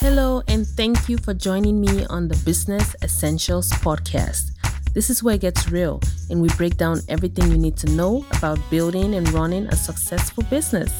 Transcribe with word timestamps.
Hello, 0.00 0.42
and 0.48 0.66
thank 0.66 1.10
you 1.10 1.18
for 1.18 1.34
joining 1.34 1.78
me 1.78 2.06
on 2.06 2.26
the 2.26 2.36
Business 2.36 2.96
Essentials 3.02 3.68
Podcast. 3.68 4.52
This 4.94 5.10
is 5.10 5.22
where 5.22 5.34
it 5.34 5.42
gets 5.42 5.70
real, 5.70 6.00
and 6.30 6.40
we 6.40 6.48
break 6.56 6.78
down 6.78 7.00
everything 7.10 7.50
you 7.50 7.58
need 7.58 7.76
to 7.76 7.90
know 7.90 8.24
about 8.38 8.58
building 8.70 9.14
and 9.14 9.30
running 9.34 9.66
a 9.66 9.76
successful 9.76 10.42
business. 10.44 10.90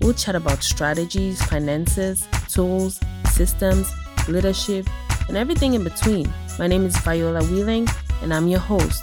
We'll 0.00 0.14
chat 0.14 0.36
about 0.36 0.62
strategies, 0.62 1.42
finances, 1.46 2.28
tools, 2.48 3.00
systems, 3.32 3.92
leadership, 4.28 4.86
and 5.26 5.36
everything 5.36 5.74
in 5.74 5.82
between. 5.82 6.32
My 6.56 6.68
name 6.68 6.86
is 6.86 6.96
Viola 6.98 7.42
Wheeling, 7.46 7.88
and 8.22 8.32
I'm 8.32 8.46
your 8.46 8.60
host. 8.60 9.02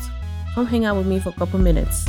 Come 0.56 0.68
hang 0.68 0.86
out 0.86 0.96
with 0.96 1.06
me 1.06 1.20
for 1.20 1.30
a 1.30 1.34
couple 1.34 1.60
minutes. 1.60 2.06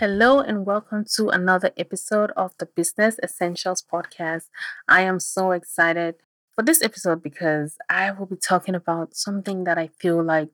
Hello, 0.00 0.40
and 0.40 0.64
welcome 0.64 1.04
to 1.16 1.28
another 1.28 1.72
episode 1.76 2.30
of 2.30 2.52
the 2.58 2.64
Business 2.64 3.18
Essentials 3.22 3.82
Podcast. 3.82 4.44
I 4.88 5.02
am 5.02 5.20
so 5.20 5.50
excited 5.50 6.14
for 6.54 6.62
this 6.62 6.80
episode 6.80 7.22
because 7.22 7.76
I 7.90 8.10
will 8.10 8.24
be 8.24 8.36
talking 8.36 8.74
about 8.74 9.14
something 9.14 9.64
that 9.64 9.76
I 9.76 9.90
feel 9.98 10.24
like 10.24 10.48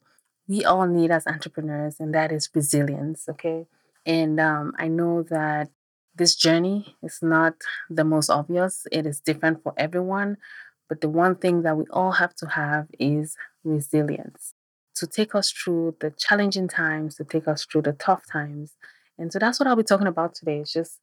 we 0.48 0.64
all 0.64 0.88
need 0.88 1.12
as 1.12 1.28
entrepreneurs, 1.28 2.01
and 2.01 2.12
that 2.12 2.32
is 2.32 2.51
resilience. 2.56 3.28
Okay. 3.28 3.68
And 4.04 4.40
um, 4.40 4.73
I 4.80 4.88
know 4.88 5.23
that 5.30 5.70
this 6.12 6.34
journey 6.34 6.96
is 7.01 7.20
not 7.23 7.54
the 7.88 8.02
most 8.02 8.30
obvious, 8.30 8.84
it 8.90 9.06
is 9.06 9.20
different 9.20 9.62
for 9.62 9.74
everyone. 9.76 10.38
But 10.88 11.02
the 11.02 11.09
one 11.09 11.37
thing 11.37 11.62
that 11.62 11.76
we 11.76 11.84
all 11.90 12.10
have 12.18 12.34
to 12.38 12.48
have 12.48 12.88
is 12.98 13.37
resilience 13.62 14.54
to 14.96 15.06
take 15.06 15.37
us 15.37 15.52
through 15.52 15.98
the 16.01 16.10
challenging 16.10 16.66
times, 16.66 17.15
to 17.15 17.23
take 17.23 17.46
us 17.46 17.65
through 17.65 17.82
the 17.82 17.92
tough 17.92 18.24
times 18.26 18.73
and 19.19 19.33
so 19.33 19.38
that's 19.38 19.59
what 19.59 19.66
I'll 19.66 19.77
be 19.77 19.83
talking 19.83 20.06
about 20.06 20.34
today. 20.34 20.59
It's 20.59 20.73
just 20.73 20.98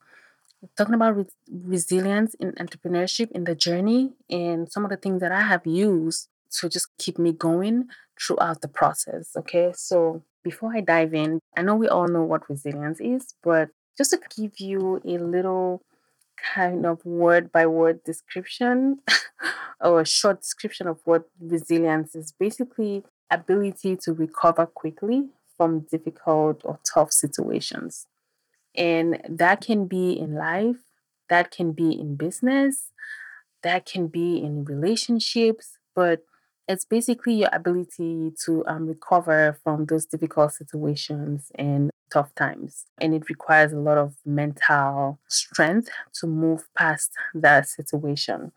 talking 0.77 0.95
about 0.95 1.17
re- 1.17 1.25
resilience 1.51 2.33
in 2.35 2.51
entrepreneurship 2.53 3.31
in 3.31 3.43
the 3.43 3.55
journey 3.55 4.13
and 4.29 4.71
some 4.71 4.83
of 4.83 4.89
the 4.89 4.97
things 4.97 5.21
that 5.21 5.31
I 5.31 5.41
have 5.41 5.65
used 5.65 6.29
to 6.59 6.69
just 6.69 6.87
keep 6.97 7.17
me 7.17 7.31
going 7.31 7.87
throughout 8.19 8.61
the 8.61 8.67
process. 8.67 9.31
Okay. 9.35 9.71
So 9.75 10.23
before 10.43 10.75
I 10.75 10.81
dive 10.81 11.13
in, 11.13 11.39
I 11.57 11.61
know 11.63 11.75
we 11.75 11.87
all 11.87 12.07
know 12.07 12.23
what 12.23 12.49
resilience 12.49 12.99
is, 12.99 13.33
but 13.43 13.69
just 13.97 14.11
to 14.11 14.19
give 14.35 14.59
you 14.59 15.01
a 15.05 15.17
little 15.17 15.81
kind 16.55 16.85
of 16.85 17.03
word 17.05 17.51
by 17.51 17.65
word 17.65 18.03
description 18.03 18.99
or 19.81 20.01
a 20.01 20.05
short 20.05 20.41
description 20.41 20.87
of 20.87 20.99
what 21.05 21.25
resilience 21.39 22.15
is 22.15 22.33
basically 22.37 23.03
ability 23.31 23.95
to 23.95 24.13
recover 24.13 24.65
quickly 24.65 25.29
from 25.57 25.81
difficult 25.91 26.61
or 26.63 26.79
tough 26.93 27.11
situations. 27.11 28.07
And 28.75 29.21
that 29.29 29.61
can 29.61 29.85
be 29.87 30.13
in 30.13 30.35
life, 30.35 30.77
that 31.29 31.51
can 31.51 31.71
be 31.71 31.91
in 31.91 32.15
business, 32.15 32.91
that 33.61 33.85
can 33.85 34.07
be 34.07 34.37
in 34.37 34.65
relationships, 34.65 35.77
but 35.95 36.23
it's 36.67 36.85
basically 36.85 37.33
your 37.33 37.49
ability 37.51 38.31
to 38.45 38.65
um, 38.67 38.87
recover 38.87 39.59
from 39.63 39.85
those 39.85 40.05
difficult 40.05 40.53
situations 40.53 41.51
and 41.55 41.89
tough 42.11 42.33
times. 42.35 42.85
And 43.01 43.13
it 43.13 43.27
requires 43.29 43.73
a 43.73 43.79
lot 43.79 43.97
of 43.97 44.15
mental 44.25 45.19
strength 45.27 45.89
to 46.19 46.27
move 46.27 46.67
past 46.77 47.11
that 47.33 47.67
situation. 47.67 48.51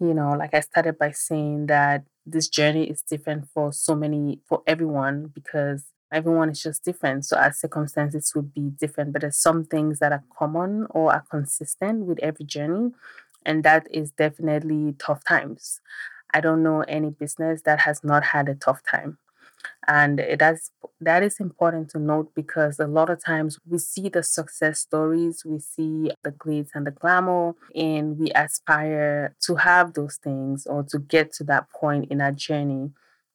You 0.00 0.14
know, 0.14 0.32
like 0.32 0.54
I 0.54 0.60
started 0.60 0.98
by 0.98 1.10
saying 1.10 1.66
that 1.66 2.04
this 2.24 2.48
journey 2.48 2.88
is 2.88 3.02
different 3.02 3.48
for 3.52 3.72
so 3.72 3.96
many, 3.96 4.40
for 4.48 4.62
everyone, 4.66 5.32
because 5.34 5.86
everyone 6.12 6.50
is 6.50 6.62
just 6.62 6.84
different. 6.84 7.24
So 7.24 7.36
our 7.36 7.52
circumstances 7.52 8.32
would 8.34 8.54
be 8.54 8.70
different, 8.70 9.12
but 9.12 9.22
there's 9.22 9.38
some 9.38 9.64
things 9.64 9.98
that 9.98 10.12
are 10.12 10.24
common 10.36 10.86
or 10.90 11.12
are 11.12 11.24
consistent 11.30 12.06
with 12.06 12.18
every 12.20 12.44
journey. 12.44 12.92
And 13.44 13.64
that 13.64 13.86
is 13.90 14.10
definitely 14.10 14.94
tough 14.98 15.24
times. 15.24 15.80
I 16.34 16.40
don't 16.40 16.62
know 16.62 16.82
any 16.82 17.10
business 17.10 17.62
that 17.62 17.80
has 17.80 18.04
not 18.04 18.24
had 18.24 18.48
a 18.48 18.54
tough 18.54 18.82
time. 18.88 19.18
And 19.86 20.20
it 20.20 20.40
has, 20.42 20.70
that 21.00 21.22
is 21.22 21.40
important 21.40 21.88
to 21.90 21.98
note 21.98 22.32
because 22.34 22.78
a 22.78 22.86
lot 22.86 23.10
of 23.10 23.24
times 23.24 23.58
we 23.66 23.78
see 23.78 24.08
the 24.08 24.22
success 24.22 24.80
stories, 24.80 25.44
we 25.44 25.58
see 25.58 26.10
the 26.22 26.30
glitz 26.30 26.68
and 26.74 26.86
the 26.86 26.90
glamour, 26.90 27.54
and 27.74 28.18
we 28.18 28.30
aspire 28.32 29.34
to 29.46 29.56
have 29.56 29.94
those 29.94 30.16
things 30.16 30.66
or 30.66 30.82
to 30.84 30.98
get 30.98 31.32
to 31.34 31.44
that 31.44 31.70
point 31.70 32.10
in 32.10 32.20
our 32.20 32.32
journey. 32.32 32.90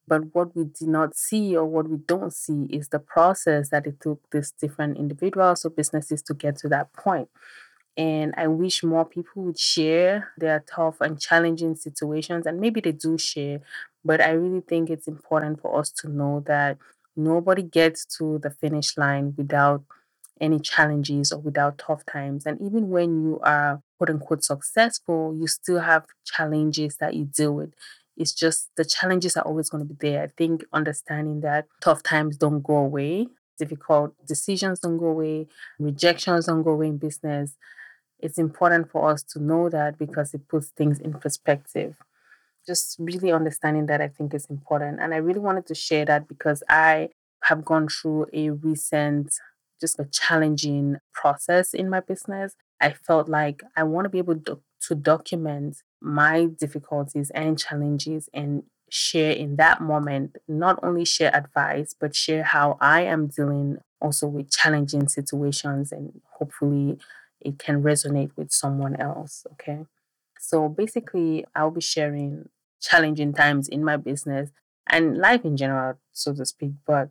But 0.07 0.33
what 0.35 0.55
we 0.55 0.65
did 0.65 0.87
not 0.87 1.15
see 1.15 1.55
or 1.55 1.65
what 1.65 1.89
we 1.89 1.97
don't 1.97 2.33
see 2.33 2.67
is 2.69 2.89
the 2.89 2.99
process 2.99 3.69
that 3.69 3.87
it 3.87 4.01
took 4.01 4.19
these 4.31 4.51
different 4.51 4.97
individuals 4.97 5.65
or 5.65 5.69
businesses 5.69 6.21
to 6.23 6.33
get 6.33 6.57
to 6.57 6.69
that 6.69 6.91
point. 6.93 7.29
And 7.95 8.33
I 8.37 8.47
wish 8.47 8.83
more 8.83 9.05
people 9.05 9.43
would 9.43 9.59
share 9.59 10.31
their 10.37 10.63
tough 10.67 10.99
and 10.99 11.19
challenging 11.19 11.75
situations. 11.75 12.45
And 12.45 12.59
maybe 12.59 12.81
they 12.81 12.91
do 12.91 13.17
share, 13.17 13.61
but 14.03 14.19
I 14.19 14.31
really 14.31 14.61
think 14.61 14.89
it's 14.89 15.07
important 15.07 15.61
for 15.61 15.79
us 15.79 15.91
to 16.01 16.09
know 16.09 16.43
that 16.47 16.77
nobody 17.15 17.61
gets 17.61 18.05
to 18.17 18.39
the 18.39 18.49
finish 18.49 18.97
line 18.97 19.35
without 19.37 19.83
any 20.41 20.59
challenges 20.59 21.31
or 21.31 21.39
without 21.39 21.77
tough 21.77 22.03
times. 22.05 22.45
And 22.45 22.59
even 22.61 22.89
when 22.89 23.23
you 23.23 23.39
are 23.43 23.81
quote 23.97 24.09
unquote 24.09 24.43
successful, 24.43 25.35
you 25.39 25.47
still 25.47 25.79
have 25.79 26.05
challenges 26.25 26.97
that 26.97 27.13
you 27.13 27.25
deal 27.25 27.53
with. 27.53 27.73
It's 28.15 28.33
just 28.33 28.69
the 28.77 28.85
challenges 28.85 29.35
are 29.37 29.45
always 29.45 29.69
going 29.69 29.87
to 29.87 29.93
be 29.93 29.97
there. 29.99 30.23
I 30.23 30.27
think 30.27 30.63
understanding 30.71 31.41
that 31.41 31.65
tough 31.81 32.03
times 32.03 32.37
don't 32.37 32.61
go 32.61 32.77
away, 32.77 33.27
difficult 33.57 34.13
decisions 34.25 34.79
don't 34.79 34.97
go 34.97 35.07
away, 35.07 35.47
rejections 35.79 36.45
don't 36.45 36.63
go 36.63 36.71
away 36.71 36.87
in 36.87 36.97
business. 36.97 37.55
It's 38.19 38.37
important 38.37 38.89
for 38.89 39.09
us 39.09 39.23
to 39.23 39.39
know 39.43 39.69
that 39.69 39.97
because 39.97 40.33
it 40.33 40.47
puts 40.47 40.67
things 40.67 40.99
in 40.99 41.13
perspective. 41.13 41.95
Just 42.65 42.95
really 42.97 43.31
understanding 43.31 43.87
that 43.87 43.99
I 43.99 44.07
think 44.07 44.33
is 44.33 44.45
important. 44.45 44.99
And 45.01 45.13
I 45.13 45.17
really 45.17 45.39
wanted 45.39 45.65
to 45.67 45.75
share 45.75 46.05
that 46.05 46.27
because 46.27 46.63
I 46.69 47.09
have 47.43 47.65
gone 47.65 47.89
through 47.89 48.27
a 48.31 48.51
recent, 48.51 49.33
just 49.81 49.99
a 49.99 50.05
challenging 50.05 50.97
process 51.13 51.73
in 51.73 51.89
my 51.89 51.99
business. 51.99 52.55
I 52.79 52.91
felt 52.91 53.27
like 53.27 53.61
I 53.75 53.83
want 53.83 54.05
to 54.05 54.09
be 54.09 54.19
able 54.19 54.39
to, 54.39 54.59
to 54.87 54.95
document 54.95 55.77
my 56.01 56.45
difficulties 56.45 57.29
and 57.31 57.57
challenges 57.57 58.29
and 58.33 58.63
share 58.89 59.31
in 59.31 59.55
that 59.55 59.81
moment, 59.81 60.35
not 60.47 60.79
only 60.83 61.05
share 61.05 61.35
advice, 61.35 61.95
but 61.99 62.15
share 62.15 62.43
how 62.43 62.77
I 62.79 63.01
am 63.01 63.27
dealing 63.27 63.77
also 63.99 64.27
with 64.27 64.51
challenging 64.51 65.07
situations 65.07 65.91
and 65.91 66.21
hopefully 66.33 66.99
it 67.39 67.57
can 67.57 67.81
resonate 67.81 68.31
with 68.35 68.51
someone 68.51 68.95
else. 68.97 69.45
Okay. 69.53 69.85
So 70.39 70.67
basically, 70.67 71.45
I'll 71.55 71.71
be 71.71 71.81
sharing 71.81 72.49
challenging 72.81 73.33
times 73.33 73.69
in 73.69 73.83
my 73.83 73.97
business 73.97 74.51
and 74.87 75.17
life 75.17 75.45
in 75.45 75.55
general, 75.55 75.95
so 76.11 76.33
to 76.33 76.45
speak. 76.45 76.71
But 76.85 77.09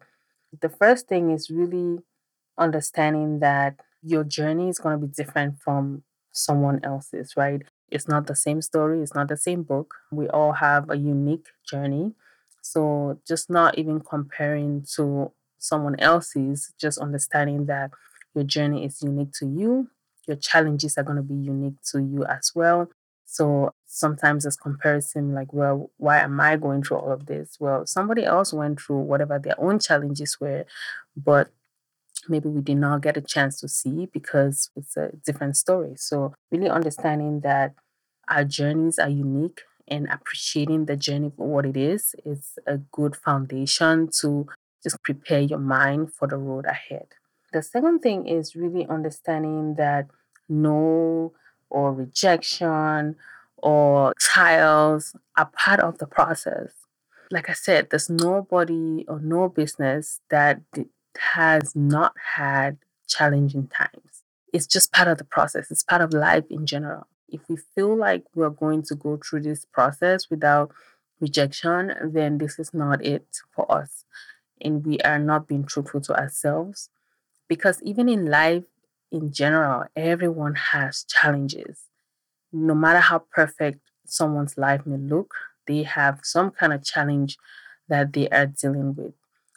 the 0.61 0.69
first 0.69 1.09
thing 1.09 1.31
is 1.31 1.51
really 1.51 2.01
understanding 2.59 3.41
that 3.41 3.77
your 4.03 4.25
journey 4.25 4.69
is 4.69 4.79
going 4.79 5.01
to 5.01 5.07
be 5.07 5.13
different 5.13 5.59
from 5.59 6.03
someone 6.33 6.81
else's, 6.83 7.37
right? 7.37 7.63
It's 7.91 8.09
not 8.09 8.27
the 8.27 8.35
same 8.35 8.63
story, 8.63 9.03
it's 9.03 9.15
not 9.15 9.29
the 9.29 9.37
same 9.37 9.63
book. 9.63 9.95
We 10.11 10.29
all 10.29 10.53
have 10.53 10.91
a 10.91 10.97
unique 10.97 11.49
journey. 11.69 12.15
So 12.63 13.21
just 13.27 13.51
not 13.51 13.79
even 13.79 14.01
comparing 14.01 14.87
to 14.97 15.33
someone 15.59 15.99
else's, 16.01 16.73
just 16.81 16.99
understanding 16.99 17.67
that 17.67 17.91
your 18.35 18.45
journey 18.45 18.85
is 18.85 19.03
unique 19.03 19.33
to 19.41 19.47
you. 19.47 19.91
Your 20.27 20.37
challenges 20.37 20.97
are 20.97 21.03
going 21.03 21.17
to 21.17 21.23
be 21.23 21.35
unique 21.35 21.83
to 21.91 22.01
you 22.01 22.25
as 22.25 22.53
well. 22.55 22.89
So 23.27 23.73
sometimes 23.87 24.45
it's 24.45 24.57
comparison 24.57 25.35
like, 25.35 25.53
well, 25.53 25.91
why 25.97 26.21
am 26.21 26.41
I 26.41 26.57
going 26.57 26.83
through 26.83 26.99
all 26.99 27.13
of 27.13 27.27
this? 27.27 27.57
Well, 27.59 27.87
somebody 27.87 28.25
else 28.25 28.53
went 28.53 28.81
through 28.81 29.01
whatever 29.01 29.39
their 29.39 29.59
own 29.59 29.79
challenges 29.79 30.39
were, 30.41 30.67
but 31.17 31.49
maybe 32.29 32.49
we 32.49 32.61
did 32.61 32.77
not 32.77 33.03
get 33.03 33.17
a 33.17 33.21
chance 33.21 33.61
to 33.61 33.69
see 33.69 34.07
because 34.13 34.71
it's 34.77 34.97
a 34.97 35.11
different 35.25 35.57
story. 35.57 35.95
So, 35.97 36.35
really 36.51 36.69
understanding 36.69 37.41
that 37.41 37.75
our 38.29 38.45
journeys 38.45 38.99
are 38.99 39.09
unique 39.09 39.63
and 39.89 40.09
appreciating 40.11 40.87
the 40.87 40.97
journey 40.97 41.33
for 41.37 41.49
what 41.49 41.67
it 41.67 41.77
is 41.77 42.15
is 42.25 42.59
a 42.67 42.79
good 42.79 43.17
foundation 43.17 44.09
to 44.21 44.47
just 44.83 45.03
prepare 45.03 45.41
your 45.41 45.59
mind 45.59 46.13
for 46.15 46.29
the 46.29 46.37
road 46.37 46.67
ahead. 46.67 47.07
The 47.53 47.63
second 47.63 48.01
thing 48.01 48.27
is 48.27 48.57
really 48.57 48.87
understanding 48.89 49.75
that 49.77 50.07
no 50.49 51.33
or 51.69 51.93
rejection 51.93 53.17
or 53.59 54.13
trials 54.19 55.15
are 55.37 55.51
part 55.57 55.81
of 55.81 55.99
the 55.99 56.07
process. 56.07 56.73
Like 57.31 57.49
I 57.49 57.55
said, 57.55 57.89
there's 57.91 58.11
nobody 58.11 59.05
or 59.09 59.21
no 59.21 59.49
business 59.49 60.21
that 60.31 60.61
has 61.19 61.75
not 61.77 62.15
had 62.37 62.79
challenging 63.09 63.69
times. 63.69 64.23
It's 64.53 64.67
just 64.67 64.93
part 64.93 65.09
of 65.09 65.19
the 65.19 65.25
process, 65.25 65.71
it's 65.71 65.83
part 65.83 66.03
of 66.03 66.13
life 66.13 66.45
in 66.51 66.67
general. 66.67 67.07
If 67.29 67.49
we 67.49 67.57
feel 67.57 67.97
like 67.97 68.25
we're 68.35 68.51
going 68.51 68.83
to 68.85 68.95
go 68.95 69.17
through 69.19 69.43
this 69.43 69.65
process 69.65 70.29
without 70.31 70.73
rejection, 71.21 71.95
then 72.13 72.39
this 72.39 72.59
is 72.59 72.75
not 72.75 73.05
it 73.05 73.27
for 73.55 73.71
us. 73.73 74.05
And 74.61 74.85
we 74.85 74.99
are 75.01 75.19
not 75.19 75.49
being 75.49 75.65
truthful 75.65 76.01
to 76.03 76.15
ourselves. 76.17 76.91
Because 77.49 77.83
even 77.83 78.09
in 78.09 78.27
life 78.27 78.65
in 79.11 79.33
general, 79.33 79.85
everyone 79.97 80.55
has 80.55 81.05
challenges. 81.05 81.89
no 82.53 82.75
matter 82.75 83.01
how 83.01 83.19
perfect 83.19 83.81
someone's 84.07 84.59
life 84.59 84.87
may 84.87 84.97
look, 84.97 85.35
they 85.67 85.83
have 85.83 86.21
some 86.23 86.51
kind 86.51 86.73
of 86.73 86.85
challenge 86.85 87.39
that 87.89 88.13
they 88.13 88.29
are 88.29 88.47
dealing 88.47 88.95
with. 88.95 89.15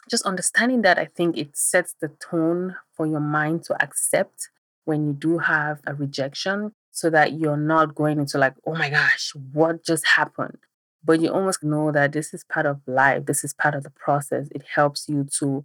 Just 0.08 0.24
understanding 0.24 0.82
that, 0.82 0.98
I 0.98 1.06
think 1.06 1.36
it 1.36 1.56
sets 1.56 1.94
the 2.00 2.08
tone 2.08 2.76
for 2.92 3.06
your 3.06 3.20
mind 3.20 3.64
to 3.64 3.82
accept 3.82 4.50
when 4.84 5.06
you 5.06 5.12
do 5.12 5.38
have 5.38 5.80
a 5.86 5.94
rejection 5.94 6.72
so 6.92 7.10
that 7.10 7.32
you're 7.32 7.56
not 7.56 7.94
going 7.94 8.18
into 8.18 8.38
like, 8.38 8.54
oh 8.66 8.74
my 8.74 8.88
gosh, 8.88 9.32
what 9.52 9.84
just 9.84 10.06
happened? 10.06 10.58
But 11.04 11.20
you 11.20 11.30
almost 11.32 11.62
know 11.62 11.92
that 11.92 12.12
this 12.12 12.32
is 12.32 12.44
part 12.44 12.66
of 12.66 12.80
life, 12.86 13.26
this 13.26 13.44
is 13.44 13.52
part 13.52 13.74
of 13.74 13.82
the 13.82 13.90
process. 13.90 14.48
It 14.54 14.62
helps 14.74 15.08
you 15.08 15.26
to 15.38 15.64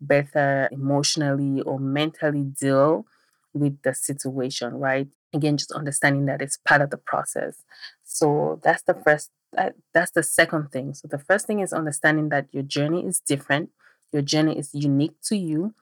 better 0.00 0.68
emotionally 0.72 1.60
or 1.60 1.78
mentally 1.78 2.42
deal 2.42 3.06
with 3.52 3.80
the 3.82 3.94
situation, 3.94 4.74
right? 4.74 5.08
Again, 5.34 5.56
just 5.56 5.72
understanding 5.72 6.26
that 6.26 6.42
it's 6.42 6.56
part 6.56 6.82
of 6.82 6.90
the 6.90 6.96
process. 6.96 7.62
So 8.04 8.58
that's 8.62 8.82
the 8.82 8.94
first, 8.94 9.30
that, 9.52 9.74
that's 9.94 10.10
the 10.10 10.22
second 10.22 10.72
thing. 10.72 10.94
So 10.94 11.08
the 11.08 11.18
first 11.18 11.46
thing 11.46 11.60
is 11.60 11.72
understanding 11.72 12.30
that 12.30 12.48
your 12.52 12.62
journey 12.62 13.06
is 13.06 13.20
different, 13.20 13.70
your 14.12 14.22
journey 14.22 14.58
is 14.58 14.74
unique 14.74 15.20
to 15.24 15.36
you 15.36 15.74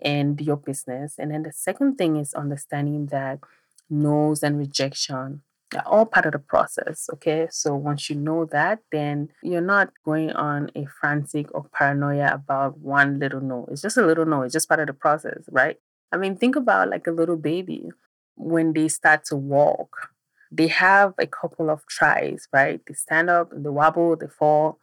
and 0.00 0.40
your 0.40 0.56
business. 0.56 1.16
And 1.18 1.30
then 1.30 1.42
the 1.42 1.52
second 1.52 1.96
thing 1.96 2.16
is 2.16 2.34
understanding 2.34 3.06
that 3.06 3.40
no's 3.88 4.42
and 4.42 4.58
rejection 4.58 5.42
are 5.76 5.86
all 5.86 6.06
part 6.06 6.26
of 6.26 6.32
the 6.32 6.38
process. 6.38 7.08
Okay. 7.12 7.48
So 7.50 7.74
once 7.74 8.10
you 8.10 8.16
know 8.16 8.44
that, 8.46 8.80
then 8.90 9.28
you're 9.42 9.60
not 9.60 9.92
going 10.04 10.32
on 10.32 10.70
a 10.74 10.86
frantic 10.86 11.52
or 11.54 11.66
paranoia 11.72 12.32
about 12.32 12.78
one 12.78 13.18
little 13.18 13.40
no. 13.40 13.66
It's 13.70 13.82
just 13.82 13.96
a 13.96 14.06
little 14.06 14.26
no. 14.26 14.42
It's 14.42 14.52
just 14.52 14.68
part 14.68 14.80
of 14.80 14.86
the 14.86 14.92
process, 14.92 15.44
right? 15.50 15.76
I 16.12 16.16
mean, 16.16 16.36
think 16.36 16.56
about 16.56 16.90
like 16.90 17.06
a 17.06 17.12
little 17.12 17.36
baby 17.36 17.90
when 18.36 18.72
they 18.72 18.88
start 18.88 19.24
to 19.26 19.36
walk. 19.36 20.08
They 20.50 20.66
have 20.66 21.14
a 21.18 21.26
couple 21.26 21.70
of 21.70 21.86
tries, 21.86 22.48
right? 22.52 22.80
They 22.86 22.94
stand 22.94 23.30
up, 23.30 23.50
they 23.52 23.68
wobble, 23.68 24.16
they 24.16 24.26
fall. 24.26 24.78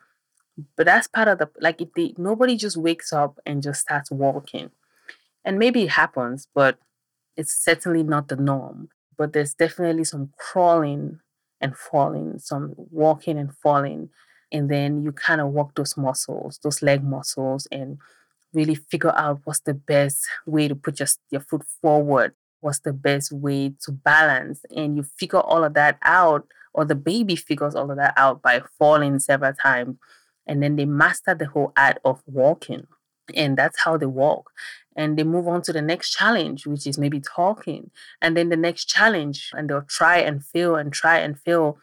But 0.76 0.86
that's 0.86 1.08
part 1.08 1.28
of 1.28 1.38
the 1.40 1.50
like 1.60 1.82
if 1.82 1.94
they 1.94 2.14
nobody 2.18 2.56
just 2.56 2.78
wakes 2.78 3.14
up 3.14 3.40
and 3.46 3.62
just 3.62 3.82
starts 3.82 4.12
walking. 4.12 4.72
And 5.46 5.60
maybe 5.60 5.84
it 5.84 5.92
happens, 5.92 6.48
but 6.54 6.78
it's 7.36 7.54
certainly 7.54 8.04
not 8.04 8.28
the 8.28 8.36
norm. 8.36 8.90
But 9.18 9.34
there's 9.34 9.54
definitely 9.54 10.04
some 10.04 10.32
crawling 10.38 11.20
and 11.62 11.76
falling, 11.78 12.40
some 12.40 12.74
walking 12.76 13.38
and 13.38 13.56
falling. 13.56 14.10
And 14.52 14.70
then 14.70 15.04
you 15.04 15.12
kind 15.12 15.42
of 15.42 15.50
walk 15.50 15.76
those 15.76 15.98
muscles, 15.98 16.60
those 16.64 16.82
leg 16.82 17.04
muscles, 17.04 17.68
and 17.72 17.98
really 18.54 18.76
figure 18.76 19.14
out 19.16 19.42
what's 19.44 19.60
the 19.62 19.74
best 19.74 20.26
way 20.46 20.68
to 20.68 20.76
put 20.76 21.00
your, 21.00 21.08
your 21.32 21.42
foot 21.42 21.64
forward, 21.82 22.34
what's 22.62 22.80
the 22.80 22.94
best 22.94 23.32
way 23.32 23.74
to 23.82 23.92
balance. 23.92 24.62
And 24.76 24.96
you 24.98 25.04
figure 25.04 25.40
all 25.40 25.64
of 25.64 25.74
that 25.74 25.98
out, 26.02 26.48
or 26.74 26.86
the 26.86 26.96
baby 26.96 27.36
figures 27.36 27.76
all 27.76 27.92
of 27.92 27.98
that 27.98 28.14
out 28.18 28.42
by 28.42 28.62
falling 28.78 29.20
several 29.20 29.54
times. 29.54 29.98
And 30.48 30.64
then 30.64 30.76
they 30.76 30.86
master 30.86 31.36
the 31.36 31.48
whole 31.48 31.74
art 31.78 31.98
of 32.04 32.24
walking. 32.26 32.88
And 33.36 33.58
that's 33.58 33.82
how 33.82 33.98
they 33.98 34.06
walk 34.06 34.52
and 34.98 35.16
they 35.16 35.24
move 35.24 35.48
on 35.48 35.62
to 35.62 35.72
the 35.72 35.82
next 35.82 36.12
challenge, 36.12 36.66
which 36.66 36.88
is 36.88 36.98
maybe 36.98 37.22
talking, 37.22 37.92
and 38.20 38.36
then 38.36 38.50
the 38.50 38.58
next 38.58 38.86
challenge, 38.86 39.52
and 39.54 39.70
they'll 39.70 39.84
try 39.84 40.18
and 40.18 40.44
fail 40.44 40.76
and 40.76 40.92
try 40.92 41.20
and 41.20 41.40
fail. 41.40 41.78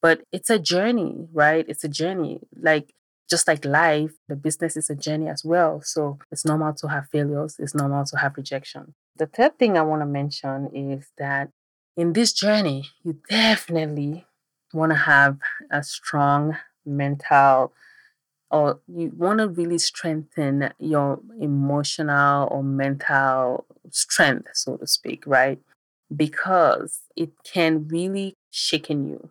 But 0.00 0.22
it's 0.32 0.48
a 0.48 0.60
journey, 0.60 1.26
right? 1.32 1.66
It's 1.68 1.84
a 1.84 1.88
journey. 1.88 2.40
Like 2.56 2.94
just 3.28 3.48
like 3.48 3.64
life, 3.64 4.12
the 4.28 4.36
business 4.36 4.76
is 4.76 4.88
a 4.88 4.94
journey 4.94 5.28
as 5.28 5.44
well. 5.44 5.80
So 5.82 6.18
it's 6.30 6.44
normal 6.44 6.72
to 6.74 6.88
have 6.88 7.08
failures, 7.10 7.56
it's 7.58 7.74
normal 7.74 8.04
to 8.06 8.18
have 8.18 8.36
rejection. 8.36 8.94
The 9.16 9.26
third 9.26 9.58
thing 9.58 9.76
I 9.76 9.82
want 9.82 10.02
to 10.02 10.06
mention 10.06 10.70
is 10.72 11.08
that 11.18 11.50
in 11.96 12.12
this 12.12 12.32
journey, 12.32 12.90
you 13.02 13.18
definitely 13.28 14.24
want 14.72 14.92
to 14.92 14.98
have 14.98 15.38
a 15.70 15.82
strong 15.82 16.56
mental 16.86 17.72
or 18.52 18.80
you 18.88 19.12
want 19.16 19.40
to 19.40 19.48
really 19.48 19.78
strengthen 19.78 20.72
your 20.78 21.20
emotional 21.40 22.48
or 22.52 22.62
mental 22.62 23.64
strength, 23.90 24.48
so 24.54 24.76
to 24.76 24.86
speak, 24.86 25.24
right? 25.26 25.60
Because 26.14 27.00
it 27.16 27.30
can 27.44 27.88
really 27.88 28.34
shaken 28.50 29.08
you 29.08 29.30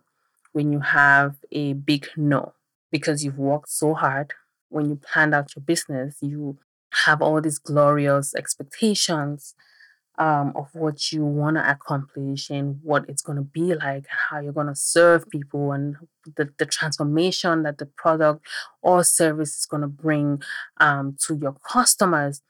when 0.52 0.72
you 0.72 0.80
have 0.80 1.36
a 1.52 1.74
big 1.74 2.08
no, 2.16 2.54
because 2.90 3.24
you've 3.24 3.38
worked 3.38 3.70
so 3.70 3.94
hard. 3.94 4.32
When 4.68 4.88
you 4.88 4.96
planned 4.96 5.34
out 5.34 5.54
your 5.56 5.62
business, 5.64 6.16
you 6.20 6.58
have 7.04 7.22
all 7.22 7.40
these 7.40 7.58
glorious 7.58 8.34
expectations 8.34 9.54
um, 10.18 10.52
of 10.54 10.68
what 10.74 11.10
you 11.10 11.24
want 11.24 11.56
to 11.56 11.70
accomplish 11.70 12.50
and 12.50 12.78
what 12.82 13.04
it's 13.08 13.22
going 13.22 13.36
to 13.36 13.42
be 13.42 13.74
like, 13.74 14.04
how 14.08 14.40
you're 14.40 14.52
going 14.52 14.66
to 14.66 14.74
serve 14.74 15.28
people, 15.30 15.72
and 15.72 15.96
the, 16.36 16.50
the 16.58 16.66
transformation 16.66 17.62
that 17.62 17.78
the 17.78 17.86
product 17.86 18.46
or 18.82 19.02
service 19.04 19.58
is 19.58 19.66
going 19.66 19.80
to 19.80 19.88
bring 19.88 20.42
um, 20.78 21.16
to 21.26 21.36
your 21.36 21.56
customers. 21.66 22.42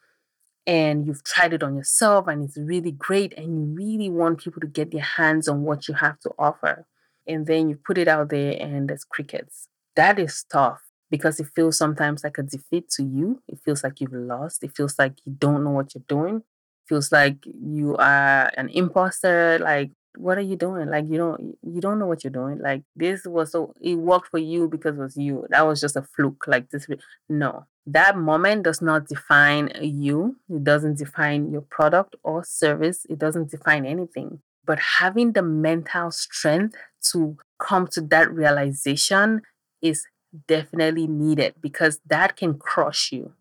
And 0.65 1.07
you've 1.07 1.25
tried 1.25 1.53
it 1.53 1.63
on 1.63 1.77
yourself, 1.77 2.29
and 2.29 2.45
it's 2.45 2.57
really 2.57 2.93
great, 2.93 3.33
and 3.37 3.57
you 3.57 3.75
really 3.75 4.11
want 4.11 4.39
people 4.39 4.61
to 4.61 4.67
get 4.69 4.93
their 4.93 5.03
hands 5.03 5.49
on 5.49 5.63
what 5.63 5.89
you 5.89 5.95
have 5.95 6.21
to 6.21 6.31
offer. 6.39 6.87
And 7.27 7.47
then 7.47 7.69
you 7.69 7.77
put 7.77 7.99
it 7.99 8.07
out 8.07 8.31
there, 8.31 8.57
and 8.61 8.89
there's 8.89 9.05
crickets. 9.05 9.67
That 9.97 10.19
is 10.21 10.45
tough 10.51 10.83
because 11.11 11.41
it 11.41 11.49
feels 11.55 11.77
sometimes 11.77 12.23
like 12.23 12.39
a 12.39 12.43
defeat 12.43 12.89
to 12.91 13.03
you. 13.03 13.43
It 13.49 13.59
feels 13.65 13.83
like 13.83 14.01
you've 14.01 14.13
lost. 14.13 14.63
It 14.63 14.75
feels 14.77 14.99
like 14.99 15.15
you 15.25 15.33
don't 15.37 15.65
know 15.65 15.71
what 15.71 15.95
you're 15.95 16.05
doing 16.09 16.43
feels 16.89 17.13
like 17.13 17.37
you 17.45 17.97
are 17.97 18.51
an 18.57 18.69
imposter 18.71 19.59
like 19.61 19.91
what 20.17 20.39
are 20.39 20.43
you 20.43 20.57
doing? 20.57 20.89
Like 20.89 21.07
you 21.09 21.17
don't 21.17 21.57
you 21.63 21.81
don't 21.81 21.99
know 21.99 22.07
what 22.07 22.25
you're 22.25 22.31
doing. 22.31 22.59
Like 22.59 22.83
this 22.97 23.25
was 23.25 23.53
so 23.53 23.75
it 23.81 23.95
worked 23.95 24.29
for 24.29 24.39
you 24.39 24.69
because 24.69 24.97
it 24.97 25.01
was 25.01 25.17
you. 25.17 25.47
That 25.51 25.67
was 25.67 25.81
just 25.81 25.97
a 25.97 26.03
fluke. 26.03 26.45
Like 26.47 26.71
this 26.71 26.87
no. 27.29 27.67
That 27.87 28.17
moment 28.17 28.63
does 28.63 28.81
not 28.81 29.09
define 29.09 29.71
you. 29.81 30.37
It 30.49 30.65
doesn't 30.65 30.99
define 30.99 31.51
your 31.51 31.63
product 31.63 32.15
or 32.23 32.45
service. 32.45 33.07
It 33.09 33.19
doesn't 33.19 33.51
define 33.51 33.85
anything. 33.85 34.41
But 34.65 34.79
having 35.01 35.33
the 35.33 35.43
mental 35.43 36.13
strength 36.13 36.77
to 37.11 37.37
come 37.59 37.89
to 37.89 38.01
that 38.03 38.33
realization 38.33 39.43
is 39.81 40.07
definitely 40.47 41.09
needed 41.09 41.55
because 41.61 42.01
that 42.07 42.37
can 42.37 42.55
crush 42.59 43.11
you 43.11 43.33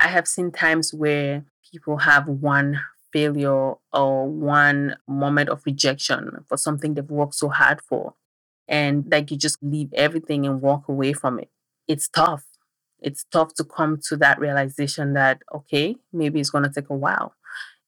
i 0.00 0.08
have 0.08 0.26
seen 0.26 0.50
times 0.50 0.92
where 0.92 1.44
people 1.70 1.98
have 1.98 2.26
one 2.26 2.80
failure 3.12 3.74
or 3.92 4.28
one 4.28 4.96
moment 5.08 5.48
of 5.48 5.62
rejection 5.66 6.44
for 6.48 6.56
something 6.56 6.94
they've 6.94 7.10
worked 7.10 7.34
so 7.34 7.48
hard 7.48 7.80
for. 7.80 8.14
And 8.68 9.04
like 9.10 9.30
you 9.30 9.36
just 9.36 9.58
leave 9.62 9.92
everything 9.94 10.46
and 10.46 10.60
walk 10.60 10.88
away 10.88 11.12
from 11.12 11.38
it. 11.38 11.50
It's 11.88 12.08
tough. 12.08 12.44
It's 13.00 13.24
tough 13.32 13.54
to 13.54 13.64
come 13.64 13.98
to 14.08 14.16
that 14.18 14.38
realization 14.38 15.14
that, 15.14 15.42
okay, 15.52 15.96
maybe 16.12 16.38
it's 16.40 16.50
going 16.50 16.64
to 16.64 16.70
take 16.70 16.90
a 16.90 16.96
while. 16.96 17.34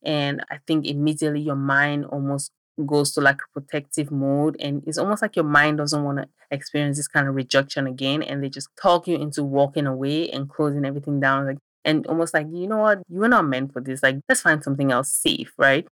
And 0.05 0.45
I 0.51 0.59
think 0.67 0.87
immediately 0.87 1.41
your 1.41 1.57
mind 1.57 2.07
almost 2.07 2.51
goes 2.85 3.13
to 3.13 3.21
like 3.21 3.41
a 3.43 3.61
protective 3.61 4.11
mode. 4.11 4.57
And 4.59 4.83
it's 4.87 4.99
almost 4.99 5.23
like 5.23 5.37
your 5.37 5.45
mind 5.45 5.79
doesn't 5.79 6.03
want 6.03 6.19
to 6.19 6.29
experience 6.51 6.97
this 6.97 7.07
kind 7.07 7.29
of 7.29 7.37
rejection 7.37 7.87
again. 7.87 8.23
And 8.23 8.43
they 8.43 8.49
just 8.49 8.71
talk 8.81 9.07
you 9.07 9.17
into 9.17 9.45
walking 9.45 9.87
away 9.87 10.31
and 10.31 10.49
closing 10.49 10.85
everything 10.85 11.21
down. 11.21 11.47
Like, 11.47 11.59
and 11.85 12.07
almost 12.07 12.35
like, 12.35 12.47
you 12.53 12.67
know 12.67 12.79
what, 12.79 13.03
you 13.09 13.23
are 13.25 13.29
not 13.29 13.47
meant 13.47 13.73
for 13.73 13.81
this. 13.81 14.03
Like, 14.03 14.17
let's 14.29 14.43
find 14.43 14.62
something 14.62 14.93
else 14.93 15.12
safe, 15.12 15.53
right? 15.59 15.87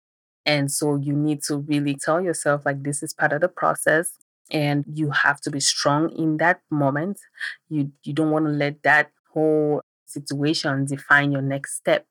And 0.47 0.71
so 0.71 0.97
you 0.97 1.15
need 1.15 1.43
to 1.45 1.59
really 1.59 1.97
tell 1.97 2.21
yourself, 2.21 2.63
like, 2.65 2.83
this 2.83 3.03
is 3.03 3.13
part 3.13 3.33
of 3.33 3.41
the 3.41 3.49
process. 3.49 4.13
And 4.51 4.85
you 4.93 5.11
have 5.11 5.41
to 5.43 5.51
be 5.51 5.61
strong 5.61 6.11
in 6.11 6.39
that 6.39 6.61
moment. 6.71 7.21
You 7.69 7.93
you 8.03 8.13
don't 8.13 8.33
want 8.33 8.47
to 8.47 8.51
let 8.51 8.83
that 8.83 9.13
whole 9.33 9.81
situation 10.07 10.87
define 10.87 11.31
your 11.31 11.43
next 11.43 11.77
step. 11.77 12.07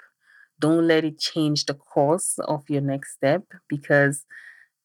Don't 0.60 0.88
let 0.88 1.04
it 1.04 1.20
change 1.20 1.66
the 1.66 1.74
course 1.74 2.40
of 2.40 2.70
your 2.70 2.82
next 2.82 3.14
step 3.14 3.44
because 3.68 4.26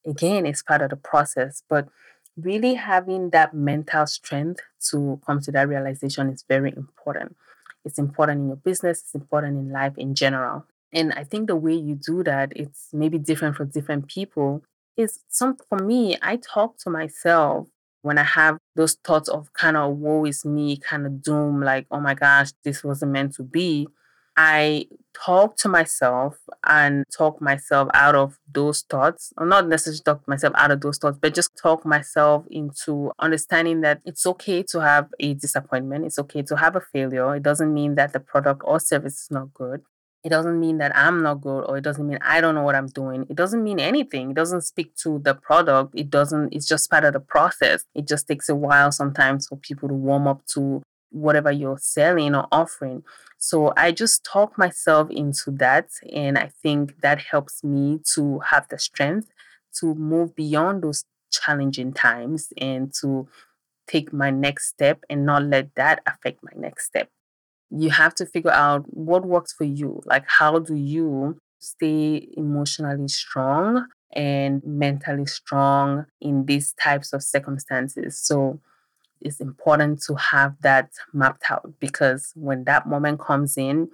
again, 0.06 0.46
it's 0.46 0.62
part 0.62 0.82
of 0.82 0.90
the 0.90 0.96
process. 0.96 1.62
But 1.68 1.88
really 2.36 2.74
having 2.74 3.30
that 3.30 3.54
mental 3.54 4.06
strength 4.06 4.60
to 4.90 5.20
come 5.26 5.40
to 5.40 5.52
that 5.52 5.68
realization 5.68 6.30
is 6.30 6.44
very 6.48 6.72
important. 6.76 7.36
It's 7.84 7.98
important 7.98 8.40
in 8.40 8.46
your 8.48 8.56
business, 8.56 9.00
it's 9.00 9.14
important 9.14 9.58
in 9.58 9.72
life 9.72 9.96
in 9.96 10.14
general. 10.14 10.66
And 10.92 11.12
I 11.12 11.24
think 11.24 11.48
the 11.48 11.56
way 11.56 11.74
you 11.74 11.96
do 11.96 12.22
that, 12.22 12.52
it's 12.54 12.88
maybe 12.92 13.18
different 13.18 13.56
for 13.56 13.64
different 13.64 14.06
people. 14.06 14.62
Is 14.96 15.20
some 15.28 15.56
for 15.68 15.78
me, 15.78 16.16
I 16.22 16.36
talk 16.36 16.78
to 16.78 16.90
myself 16.90 17.68
when 18.02 18.18
I 18.18 18.22
have 18.22 18.58
those 18.76 18.96
thoughts 19.02 19.28
of 19.28 19.52
kind 19.54 19.76
of 19.76 19.96
woe 19.96 20.24
is 20.26 20.44
me, 20.44 20.76
kind 20.76 21.06
of 21.06 21.22
doom, 21.22 21.62
like, 21.62 21.86
oh 21.90 22.00
my 22.00 22.14
gosh, 22.14 22.50
this 22.62 22.84
wasn't 22.84 23.12
meant 23.12 23.34
to 23.36 23.42
be. 23.42 23.88
I 24.36 24.86
talk 25.14 25.56
to 25.58 25.68
myself 25.68 26.36
and 26.66 27.04
talk 27.16 27.40
myself 27.40 27.88
out 27.94 28.14
of 28.14 28.38
those 28.52 28.82
thoughts, 28.82 29.32
or 29.36 29.46
not 29.46 29.68
necessarily 29.68 30.00
talk 30.04 30.26
myself 30.26 30.54
out 30.56 30.70
of 30.70 30.80
those 30.80 30.98
thoughts, 30.98 31.18
but 31.20 31.34
just 31.34 31.50
talk 31.60 31.84
myself 31.84 32.44
into 32.50 33.12
understanding 33.18 33.80
that 33.82 34.00
it's 34.04 34.26
okay 34.26 34.62
to 34.62 34.80
have 34.80 35.08
a 35.20 35.34
disappointment. 35.34 36.04
It's 36.04 36.18
okay 36.18 36.42
to 36.42 36.56
have 36.56 36.76
a 36.76 36.80
failure. 36.80 37.34
It 37.36 37.42
doesn't 37.42 37.72
mean 37.72 37.94
that 37.96 38.12
the 38.12 38.20
product 38.20 38.62
or 38.64 38.80
service 38.80 39.22
is 39.22 39.30
not 39.30 39.52
good. 39.54 39.82
It 40.24 40.30
doesn't 40.30 40.58
mean 40.58 40.78
that 40.78 40.96
I'm 40.96 41.22
not 41.22 41.42
good 41.42 41.64
or 41.68 41.76
it 41.76 41.82
doesn't 41.84 42.06
mean 42.06 42.18
I 42.22 42.40
don't 42.40 42.54
know 42.54 42.62
what 42.62 42.74
I'm 42.74 42.86
doing. 42.86 43.26
It 43.28 43.36
doesn't 43.36 43.62
mean 43.62 43.78
anything. 43.78 44.30
It 44.30 44.36
doesn't 44.36 44.62
speak 44.62 44.96
to 45.02 45.18
the 45.22 45.34
product. 45.34 45.92
It 45.94 46.08
doesn't, 46.08 46.54
it's 46.54 46.66
just 46.66 46.90
part 46.90 47.04
of 47.04 47.12
the 47.12 47.20
process. 47.20 47.84
It 47.94 48.08
just 48.08 48.26
takes 48.26 48.48
a 48.48 48.54
while 48.54 48.90
sometimes 48.90 49.48
for 49.48 49.56
people 49.56 49.86
to 49.90 49.94
warm 49.94 50.26
up 50.26 50.46
to 50.54 50.82
whatever 51.14 51.50
you're 51.50 51.78
selling 51.78 52.34
or 52.34 52.46
offering. 52.50 53.02
So 53.38 53.72
I 53.76 53.92
just 53.92 54.24
talk 54.24 54.58
myself 54.58 55.10
into 55.10 55.50
that. 55.52 55.88
And 56.12 56.36
I 56.36 56.50
think 56.62 57.00
that 57.00 57.20
helps 57.30 57.62
me 57.62 58.00
to 58.14 58.40
have 58.50 58.68
the 58.68 58.78
strength 58.78 59.30
to 59.80 59.94
move 59.94 60.34
beyond 60.34 60.82
those 60.82 61.04
challenging 61.30 61.92
times 61.92 62.52
and 62.58 62.92
to 63.00 63.28
take 63.86 64.12
my 64.12 64.30
next 64.30 64.68
step 64.68 65.04
and 65.10 65.26
not 65.26 65.42
let 65.44 65.74
that 65.74 66.00
affect 66.06 66.40
my 66.42 66.52
next 66.56 66.86
step. 66.86 67.08
You 67.70 67.90
have 67.90 68.14
to 68.16 68.26
figure 68.26 68.50
out 68.52 68.84
what 68.86 69.26
works 69.26 69.52
for 69.52 69.64
you. 69.64 70.00
Like, 70.06 70.24
how 70.26 70.58
do 70.58 70.74
you 70.74 71.38
stay 71.60 72.28
emotionally 72.36 73.08
strong 73.08 73.86
and 74.14 74.62
mentally 74.64 75.26
strong 75.26 76.06
in 76.20 76.46
these 76.46 76.72
types 76.82 77.12
of 77.12 77.22
circumstances? 77.22 78.20
So, 78.20 78.60
it's 79.24 79.40
important 79.40 80.02
to 80.02 80.14
have 80.14 80.54
that 80.60 80.90
mapped 81.12 81.44
out 81.50 81.74
because 81.80 82.32
when 82.36 82.64
that 82.64 82.86
moment 82.86 83.20
comes 83.20 83.56
in, 83.56 83.88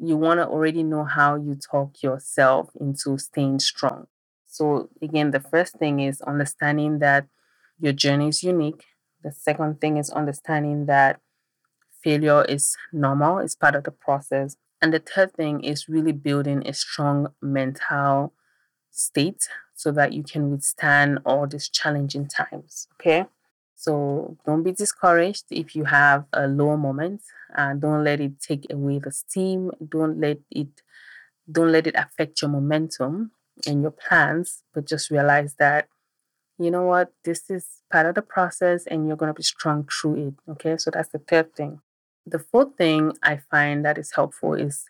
you 0.00 0.16
want 0.16 0.38
to 0.38 0.46
already 0.46 0.82
know 0.82 1.04
how 1.04 1.36
you 1.36 1.56
talk 1.56 2.02
yourself 2.02 2.70
into 2.80 3.18
staying 3.18 3.58
strong. 3.58 4.06
So, 4.46 4.88
again, 5.02 5.32
the 5.32 5.40
first 5.40 5.76
thing 5.76 6.00
is 6.00 6.20
understanding 6.22 7.00
that 7.00 7.26
your 7.78 7.92
journey 7.92 8.28
is 8.28 8.42
unique. 8.42 8.84
The 9.22 9.32
second 9.32 9.80
thing 9.80 9.96
is 9.96 10.10
understanding 10.10 10.86
that 10.86 11.20
failure 12.02 12.44
is 12.44 12.76
normal, 12.92 13.38
it's 13.38 13.56
part 13.56 13.74
of 13.74 13.84
the 13.84 13.90
process. 13.90 14.56
And 14.80 14.92
the 14.92 15.00
third 15.00 15.32
thing 15.32 15.64
is 15.64 15.88
really 15.88 16.12
building 16.12 16.66
a 16.66 16.72
strong 16.72 17.28
mental 17.42 18.34
state 18.90 19.48
so 19.74 19.90
that 19.92 20.12
you 20.12 20.22
can 20.22 20.50
withstand 20.50 21.18
all 21.24 21.46
these 21.46 21.68
challenging 21.68 22.28
times. 22.28 22.88
Okay. 23.00 23.26
So 23.76 24.38
don't 24.46 24.62
be 24.62 24.72
discouraged 24.72 25.44
if 25.50 25.76
you 25.76 25.84
have 25.84 26.24
a 26.32 26.48
low 26.48 26.76
moment 26.78 27.20
and 27.54 27.80
don't 27.80 28.02
let 28.02 28.20
it 28.20 28.40
take 28.40 28.66
away 28.72 28.98
the 28.98 29.12
steam. 29.12 29.70
Don't 29.86 30.18
let 30.18 30.38
it 30.50 30.68
don't 31.50 31.70
let 31.70 31.86
it 31.86 31.94
affect 31.94 32.42
your 32.42 32.50
momentum 32.50 33.30
and 33.66 33.82
your 33.82 33.92
plans, 33.92 34.64
but 34.74 34.86
just 34.86 35.10
realize 35.10 35.54
that 35.58 35.88
you 36.58 36.70
know 36.70 36.84
what, 36.84 37.12
this 37.22 37.50
is 37.50 37.82
part 37.92 38.06
of 38.06 38.14
the 38.14 38.22
process 38.22 38.86
and 38.86 39.06
you're 39.06 39.16
gonna 39.16 39.34
be 39.34 39.42
strong 39.42 39.86
through 39.86 40.28
it. 40.28 40.52
Okay. 40.52 40.78
So 40.78 40.90
that's 40.90 41.10
the 41.10 41.18
third 41.18 41.54
thing. 41.54 41.80
The 42.24 42.38
fourth 42.38 42.76
thing 42.76 43.12
I 43.22 43.36
find 43.36 43.84
that 43.84 43.98
is 43.98 44.12
helpful 44.12 44.54
is 44.54 44.86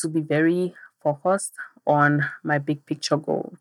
to 0.00 0.08
be 0.08 0.20
very 0.20 0.74
focused 1.02 1.52
on 1.86 2.26
my 2.42 2.58
big 2.58 2.84
picture 2.86 3.18
goal. 3.18 3.54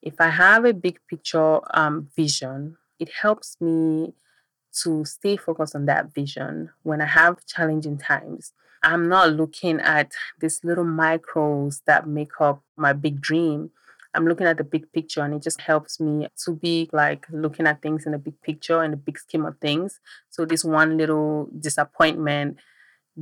If 0.00 0.20
I 0.20 0.28
have 0.28 0.64
a 0.64 0.72
big 0.72 1.00
picture 1.08 1.60
um, 1.76 2.08
vision, 2.16 2.78
it 3.02 3.10
helps 3.20 3.56
me 3.60 4.14
to 4.82 5.04
stay 5.04 5.36
focused 5.36 5.74
on 5.74 5.86
that 5.86 6.14
vision 6.14 6.70
when 6.84 7.00
I 7.00 7.06
have 7.06 7.44
challenging 7.46 7.98
times. 7.98 8.52
I'm 8.84 9.08
not 9.08 9.32
looking 9.32 9.80
at 9.80 10.12
these 10.40 10.60
little 10.62 10.84
micros 10.84 11.82
that 11.86 12.06
make 12.06 12.40
up 12.40 12.62
my 12.76 12.92
big 12.92 13.20
dream. 13.20 13.70
I'm 14.14 14.26
looking 14.26 14.46
at 14.46 14.56
the 14.56 14.64
big 14.64 14.92
picture 14.92 15.22
and 15.22 15.34
it 15.34 15.42
just 15.42 15.62
helps 15.62 15.98
me 15.98 16.28
to 16.44 16.52
be 16.52 16.88
like 16.92 17.26
looking 17.32 17.66
at 17.66 17.82
things 17.82 18.06
in 18.06 18.12
the 18.12 18.18
big 18.18 18.40
picture 18.42 18.82
and 18.82 18.92
the 18.92 18.96
big 18.96 19.18
scheme 19.18 19.46
of 19.46 19.58
things. 19.58 19.98
So 20.30 20.44
this 20.44 20.64
one 20.64 20.96
little 20.96 21.48
disappointment 21.58 22.58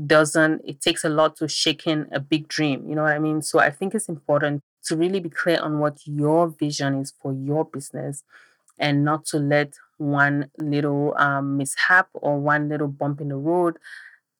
doesn't 0.07 0.63
it 0.65 0.81
takes 0.81 1.05
a 1.05 1.09
lot 1.09 1.37
to 1.37 1.49
shake 1.49 1.87
in 1.87 2.07
a 2.13 2.21
big 2.21 2.49
dream, 2.49 2.89
you 2.89 2.95
know 2.95 3.03
what 3.03 3.13
I 3.13 3.19
mean? 3.19 3.43
So 3.43 3.59
I 3.59 3.71
think 3.71 3.95
it's 3.95 4.09
important 4.09 4.61
to 4.85 4.97
really 4.97 5.21
be 5.21 5.31
clear 5.31 5.61
on 5.61 5.79
what 5.79 5.99
your 6.07 6.49
vision 6.49 7.01
is 7.01 7.13
for 7.21 7.33
your 7.33 7.65
business 7.65 8.23
and 8.81 9.05
not 9.05 9.27
to 9.27 9.39
let 9.39 9.75
one 9.99 10.51
little 10.59 11.15
um, 11.19 11.59
mishap 11.59 12.09
or 12.15 12.41
one 12.41 12.69
little 12.69 12.89
bump 12.89 13.21
in 13.21 13.29
the 13.29 13.37
road 13.37 13.77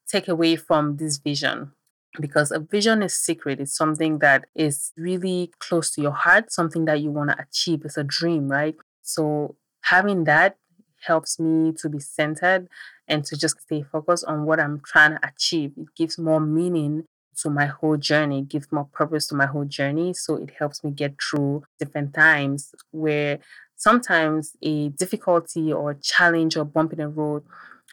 take 0.09 0.27
away 0.27 0.57
from 0.57 0.97
this 0.97 1.19
vision. 1.19 1.73
Because 2.21 2.51
a 2.51 2.59
vision 2.59 3.05
is 3.05 3.15
secret. 3.15 3.61
It's 3.61 3.77
something 3.77 4.19
that 4.19 4.47
is 4.57 4.93
really 4.97 5.53
close 5.61 5.91
to 5.93 6.03
your 6.03 6.13
heart 6.13 6.51
something 6.51 6.85
that 6.87 7.01
you 7.01 7.13
want 7.13 7.31
to 7.31 7.41
achieve. 7.41 7.83
It's 7.85 7.97
a 7.97 8.03
dream 8.03 8.49
right? 8.49 8.75
So 9.03 9.55
having 9.83 10.25
that 10.25 10.57
helps 11.03 11.39
me 11.39 11.73
to 11.73 11.89
be 11.89 12.01
centered 12.01 12.69
and 13.07 13.25
to 13.25 13.37
just 13.37 13.61
stay 13.61 13.83
focused 13.83 14.25
on 14.27 14.45
what 14.45 14.61
i'm 14.61 14.81
trying 14.85 15.13
to 15.13 15.27
achieve. 15.27 15.73
It 15.77 15.89
gives 15.97 16.19
more 16.19 16.41
meaning 16.41 17.05
to 17.43 17.51
my 17.51 17.67
whole 17.67 17.97
journey, 17.97 18.43
gives 18.43 18.71
more 18.71 18.89
purpose 18.93 19.27
to 19.29 19.35
my 19.35 19.47
whole 19.47 19.65
journey. 19.65 20.13
So 20.13 20.37
it 20.37 20.51
helps 20.59 20.85
me 20.85 20.91
get 20.91 21.15
through 21.21 21.65
different 21.79 22.15
times 22.15 22.75
where 22.91 23.39
sometimes 23.81 24.57
a 24.61 24.91
difficulty 24.91 25.73
or 25.73 25.95
challenge 25.95 26.55
or 26.55 26.67
bump 26.67 26.93
in 26.93 26.99
the 26.99 27.09
road 27.09 27.43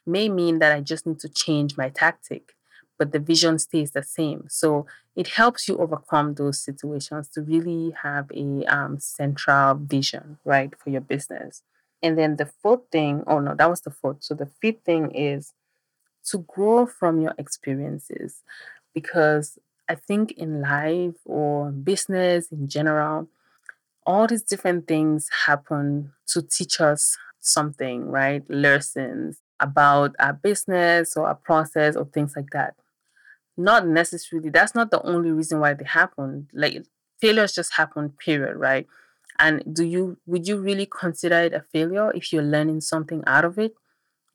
may 0.05 0.27
mean 0.27 0.59
that 0.59 0.73
I 0.73 0.81
just 0.81 1.07
need 1.07 1.19
to 1.21 1.29
change 1.29 1.77
my 1.77 1.87
tactic, 1.87 2.55
but 2.99 3.13
the 3.13 3.19
vision 3.19 3.57
stays 3.57 3.91
the 3.91 4.03
same. 4.03 4.47
So 4.49 4.85
it 5.15 5.29
helps 5.29 5.69
you 5.69 5.77
overcome 5.77 6.33
those 6.33 6.59
situations 6.59 7.29
to 7.29 7.41
really 7.41 7.93
have 8.03 8.29
a 8.33 8.65
um, 8.65 8.99
central 8.99 9.75
vision, 9.75 10.39
right, 10.43 10.73
for 10.77 10.89
your 10.89 10.99
business. 10.99 11.63
And 12.03 12.17
then 12.17 12.35
the 12.35 12.49
fourth 12.61 12.81
thing, 12.91 13.23
oh 13.25 13.39
no, 13.39 13.55
that 13.55 13.69
was 13.69 13.79
the 13.81 13.91
fourth. 13.91 14.17
So 14.19 14.35
the 14.35 14.51
fifth 14.61 14.83
thing 14.83 15.11
is 15.11 15.53
to 16.31 16.39
grow 16.39 16.85
from 16.85 17.21
your 17.21 17.33
experiences 17.37 18.43
because 18.93 19.57
I 19.87 19.95
think 19.95 20.33
in 20.33 20.59
life 20.59 21.15
or 21.23 21.71
business 21.71 22.51
in 22.51 22.67
general, 22.67 23.29
all 24.07 24.25
these 24.25 24.41
different 24.41 24.87
things 24.87 25.29
happen 25.45 26.13
to 26.27 26.41
teach 26.41 26.79
us 26.79 27.17
something, 27.41 28.05
right? 28.05 28.43
Lessons 28.49 29.41
about 29.59 30.15
our 30.19 30.33
business 30.33 31.17
or 31.17 31.27
our 31.27 31.35
process 31.35 31.95
or 31.95 32.05
things 32.05 32.33
like 32.35 32.49
that. 32.53 32.75
Not 33.57 33.85
necessarily, 33.85 34.49
that's 34.49 34.73
not 34.73 34.91
the 34.91 35.01
only 35.01 35.31
reason 35.31 35.59
why 35.59 35.73
they 35.73 35.85
happen. 35.85 36.47
Like 36.53 36.85
failures 37.19 37.53
just 37.53 37.73
happen, 37.73 38.11
period, 38.11 38.55
right? 38.55 38.87
And 39.39 39.63
do 39.71 39.83
you 39.83 40.17
would 40.25 40.47
you 40.47 40.57
really 40.57 40.87
consider 40.87 41.35
it 41.41 41.53
a 41.53 41.63
failure 41.71 42.11
if 42.15 42.33
you're 42.33 42.41
learning 42.41 42.81
something 42.81 43.23
out 43.27 43.45
of 43.45 43.59
it? 43.59 43.73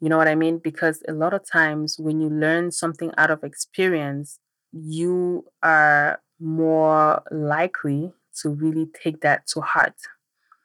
You 0.01 0.09
know 0.09 0.19
what 0.19 0.29
I 0.29 0.35
mean? 0.35 0.59
Because 0.59 1.03
a 1.09 1.13
lot 1.13 1.33
of 1.33 1.49
times 1.49 1.97
when 1.99 2.21
you 2.21 2.29
learn 2.29 2.71
something 2.71 3.13
out 3.17 3.31
of 3.31 3.43
experience, 3.43 4.39
you 4.73 5.47
are 5.63 6.21
more 6.39 7.23
likely 7.31 8.13
to 8.41 8.51
really 8.51 8.87
take 9.03 9.21
that 9.23 9.47
to 9.49 9.61
heart. 9.61 9.95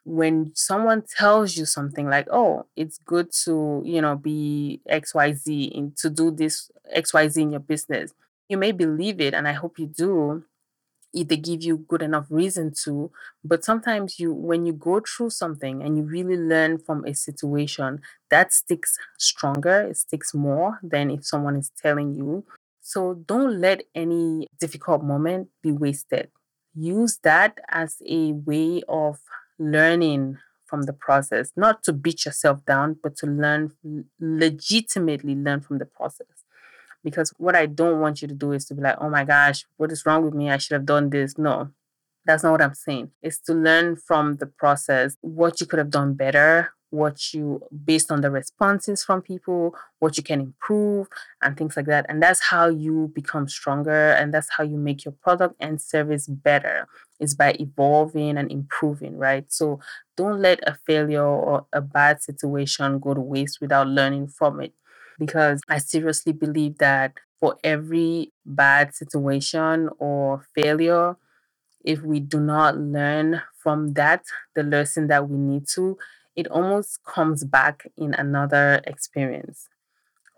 When 0.04 0.52
someone 0.54 1.02
tells 1.02 1.56
you 1.56 1.66
something 1.66 2.08
like, 2.08 2.28
oh, 2.30 2.66
it's 2.76 2.98
good 2.98 3.30
to, 3.44 3.82
you 3.84 4.00
know, 4.00 4.16
be 4.16 4.80
XYZ 4.90 5.76
and 5.76 5.96
to 5.98 6.08
do 6.08 6.30
this 6.30 6.70
XYZ 6.96 7.36
in 7.42 7.50
your 7.50 7.60
business, 7.60 8.14
you 8.48 8.56
may 8.56 8.72
believe 8.72 9.20
it, 9.20 9.34
and 9.34 9.46
I 9.46 9.52
hope 9.52 9.78
you 9.78 9.86
do. 9.86 10.44
If 11.14 11.28
they 11.28 11.38
give 11.38 11.62
you 11.62 11.78
good 11.78 12.02
enough 12.02 12.26
reason 12.28 12.72
to 12.84 13.10
but 13.42 13.64
sometimes 13.64 14.20
you 14.20 14.30
when 14.32 14.66
you 14.66 14.74
go 14.74 15.00
through 15.00 15.30
something 15.30 15.82
and 15.82 15.96
you 15.96 16.02
really 16.02 16.36
learn 16.36 16.76
from 16.76 17.02
a 17.06 17.14
situation 17.14 18.02
that 18.28 18.52
sticks 18.52 18.98
stronger 19.18 19.88
it 19.88 19.96
sticks 19.96 20.34
more 20.34 20.78
than 20.82 21.10
if 21.10 21.24
someone 21.24 21.56
is 21.56 21.72
telling 21.82 22.14
you. 22.14 22.44
So 22.82 23.14
don't 23.14 23.58
let 23.58 23.84
any 23.94 24.48
difficult 24.60 25.02
moment 25.02 25.48
be 25.62 25.72
wasted 25.72 26.30
use 26.78 27.18
that 27.24 27.58
as 27.68 27.96
a 28.06 28.32
way 28.32 28.82
of 28.88 29.18
learning 29.58 30.38
from 30.64 30.82
the 30.82 30.92
process, 30.92 31.52
not 31.56 31.82
to 31.82 31.92
beat 31.92 32.24
yourself 32.26 32.64
down, 32.64 32.96
but 33.02 33.16
to 33.16 33.26
learn, 33.26 33.72
legitimately 34.20 35.34
learn 35.34 35.60
from 35.60 35.78
the 35.78 35.86
process. 35.86 36.26
Because 37.02 37.32
what 37.38 37.56
I 37.56 37.66
don't 37.66 38.00
want 38.00 38.20
you 38.20 38.28
to 38.28 38.34
do 38.34 38.52
is 38.52 38.66
to 38.66 38.74
be 38.74 38.82
like, 38.82 38.96
oh 39.00 39.08
my 39.08 39.24
gosh, 39.24 39.64
what 39.76 39.90
is 39.90 40.04
wrong 40.04 40.24
with 40.24 40.34
me? 40.34 40.50
I 40.50 40.58
should 40.58 40.74
have 40.74 40.84
done 40.84 41.10
this. 41.10 41.38
No, 41.38 41.70
that's 42.26 42.42
not 42.42 42.52
what 42.52 42.62
I'm 42.62 42.74
saying. 42.74 43.12
It's 43.22 43.38
to 43.42 43.54
learn 43.54 43.96
from 43.96 44.36
the 44.36 44.46
process 44.46 45.16
what 45.22 45.60
you 45.60 45.66
could 45.66 45.78
have 45.78 45.90
done 45.90 46.14
better, 46.14 46.72
what 46.90 47.34
you, 47.34 47.60
based 47.84 48.10
on 48.10 48.22
the 48.22 48.30
responses 48.30 49.04
from 49.04 49.20
people, 49.20 49.74
what 49.98 50.16
you 50.16 50.22
can 50.22 50.40
improve, 50.40 51.06
and 51.42 51.56
things 51.56 51.76
like 51.76 51.86
that. 51.86 52.06
And 52.08 52.22
that's 52.22 52.40
how 52.44 52.68
you 52.68 53.12
become 53.14 53.48
stronger 53.48 54.10
and 54.12 54.32
that's 54.32 54.48
how 54.56 54.64
you 54.64 54.76
make 54.78 55.04
your 55.04 55.12
product 55.12 55.56
and 55.60 55.80
service 55.80 56.26
better, 56.26 56.88
is 57.20 57.34
by 57.34 57.56
evolving 57.60 58.38
and 58.38 58.50
improving, 58.50 59.18
right? 59.18 59.44
So 59.52 59.80
don't 60.16 60.40
let 60.40 60.60
a 60.66 60.78
failure 60.86 61.26
or 61.26 61.66
a 61.72 61.80
bad 61.80 62.22
situation 62.22 62.98
go 62.98 63.14
to 63.14 63.20
waste 63.20 63.60
without 63.60 63.86
learning 63.86 64.28
from 64.28 64.60
it. 64.60 64.72
Because 65.18 65.60
I 65.68 65.78
seriously 65.78 66.32
believe 66.32 66.78
that 66.78 67.14
for 67.40 67.56
every 67.64 68.32
bad 68.46 68.94
situation 68.94 69.90
or 69.98 70.46
failure, 70.54 71.16
if 71.84 72.02
we 72.02 72.20
do 72.20 72.40
not 72.40 72.76
learn 72.76 73.42
from 73.56 73.94
that, 73.94 74.24
the 74.54 74.62
lesson 74.62 75.08
that 75.08 75.28
we 75.28 75.38
need 75.38 75.66
to, 75.68 75.96
it 76.38 76.46
almost 76.48 77.02
comes 77.04 77.44
back 77.44 77.76
in 77.96 78.14
another 78.14 78.80
experience. 78.86 79.68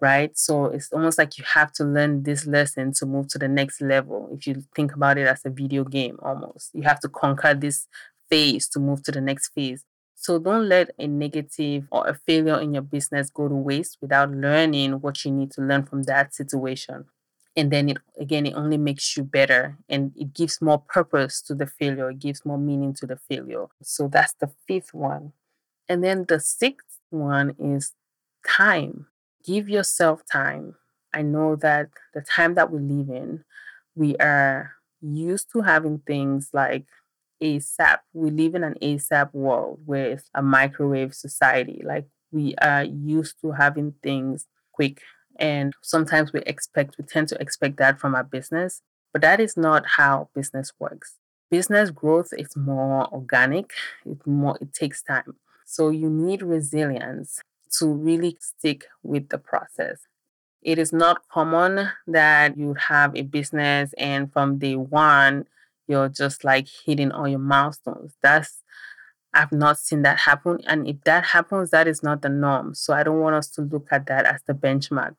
right? 0.00 0.37
So 0.38 0.66
it's 0.66 0.92
almost 0.92 1.19
like 1.19 1.38
you 1.38 1.45
have 1.54 1.73
to 1.75 1.85
learn 1.85 2.25
this 2.25 2.47
lesson 2.47 2.92
to 2.95 3.07
move 3.07 3.28
to 3.28 3.38
the 3.38 3.49
next 3.49 3.80
level. 3.83 4.28
If 4.33 4.47
you 4.47 4.64
think 4.76 4.95
about 4.95 5.19
it 5.19 5.26
as 5.26 5.42
a 5.45 5.50
video 5.50 5.85
game, 5.85 6.19
almost, 6.23 6.71
you 6.75 6.83
have 6.83 7.00
to 7.00 7.09
conquer 7.09 7.54
this 7.54 7.87
phase 8.30 8.69
to 8.71 8.80
move 8.80 9.02
to 9.04 9.12
the 9.12 9.21
next 9.21 9.50
phase. 9.54 9.85
So 10.14 10.38
don't 10.38 10.69
let 10.69 10.90
a 10.99 11.07
negative 11.07 11.87
or 11.90 12.09
a 12.09 12.14
failure 12.14 12.61
in 12.61 12.75
your 12.75 12.83
business 12.83 13.30
go 13.30 13.49
to 13.49 13.54
waste 13.54 13.99
without 14.02 14.30
learning 14.30 14.92
what 15.02 15.25
you 15.25 15.33
need 15.33 15.50
to 15.52 15.62
learn 15.62 15.85
from 15.85 16.04
that 16.04 16.35
situation. 16.35 17.07
And 17.57 17.71
then 17.73 17.90
it 17.90 17.99
again, 18.19 18.47
it 18.47 18.54
only 18.54 18.78
makes 18.78 19.16
you 19.16 19.25
better 19.25 19.78
and 19.88 20.12
it 20.16 20.35
gives 20.35 20.62
more 20.62 20.78
purpose 20.78 21.42
to 21.42 21.54
the 21.54 21.66
failure, 21.66 22.11
it 22.11 22.21
gives 22.21 22.45
more 22.47 22.59
meaning 22.59 22.95
to 22.95 23.07
the 23.07 23.16
failure. 23.16 23.66
So 23.83 24.09
that's 24.09 24.35
the 24.35 24.50
fifth 24.69 24.95
one. 24.95 25.33
And 25.91 26.05
then 26.05 26.27
the 26.29 26.39
sixth 26.39 27.01
one 27.11 27.57
is 27.59 27.95
time. 28.47 29.09
Give 29.45 29.69
yourself 29.69 30.23
time. 30.25 30.77
I 31.13 31.23
know 31.23 31.57
that 31.57 31.89
the 32.15 32.21
time 32.21 32.55
that 32.55 32.71
we 32.71 32.79
live 32.79 33.11
in, 33.11 33.43
we 33.97 34.17
are 34.19 34.75
used 35.01 35.51
to 35.51 35.63
having 35.63 35.99
things 36.07 36.51
like 36.53 36.87
ASAP. 37.43 37.99
We 38.13 38.31
live 38.31 38.55
in 38.55 38.63
an 38.63 38.77
ASAP 38.81 39.35
world 39.35 39.81
it's 39.89 40.31
a 40.33 40.43
microwave 40.43 41.13
society. 41.13 41.83
Like 41.85 42.07
we 42.31 42.55
are 42.63 42.85
used 42.85 43.41
to 43.41 43.51
having 43.51 43.95
things 44.01 44.47
quick. 44.71 45.01
And 45.41 45.73
sometimes 45.83 46.33
we 46.33 46.43
expect, 46.43 46.99
we 46.99 47.05
tend 47.05 47.27
to 47.31 47.41
expect 47.43 47.79
that 47.79 47.99
from 47.99 48.15
our 48.15 48.23
business, 48.23 48.83
but 49.13 49.23
that 49.23 49.41
is 49.41 49.57
not 49.57 49.85
how 49.97 50.29
business 50.37 50.73
works. 50.79 51.17
Business 51.51 51.91
growth 51.91 52.33
is 52.39 52.57
more 52.57 53.13
organic, 53.13 53.73
it 54.07 54.25
more 54.25 54.57
it 54.61 54.73
takes 54.73 55.03
time. 55.03 55.35
So 55.71 55.91
you 55.91 56.11
need 56.11 56.43
resilience 56.43 57.41
to 57.79 57.87
really 57.87 58.37
stick 58.41 58.87
with 59.05 59.29
the 59.29 59.39
process. 59.39 60.00
It 60.62 60.81
is 60.81 60.93
not 60.93 61.29
common 61.29 61.91
that 62.09 62.59
you 62.59 62.75
have 62.75 63.15
a 63.15 63.23
business 63.23 63.93
and 63.97 64.33
from 64.33 64.59
day 64.59 64.75
one 64.75 65.45
you're 65.87 66.09
just 66.09 66.43
like 66.43 66.67
hitting 66.85 67.12
all 67.12 67.29
your 67.29 67.39
milestones. 67.39 68.15
That's 68.21 68.65
I've 69.33 69.53
not 69.53 69.79
seen 69.79 70.03
that 70.03 70.19
happen. 70.19 70.59
And 70.67 70.89
if 70.89 71.03
that 71.05 71.27
happens, 71.27 71.71
that 71.71 71.87
is 71.87 72.03
not 72.03 72.23
the 72.23 72.29
norm. 72.29 72.75
So 72.75 72.93
I 72.93 73.05
don't 73.05 73.21
want 73.21 73.37
us 73.37 73.47
to 73.50 73.62
look 73.62 73.87
at 73.93 74.07
that 74.07 74.27
as 74.27 74.41
the 74.49 74.55
benchmark. 74.55 75.15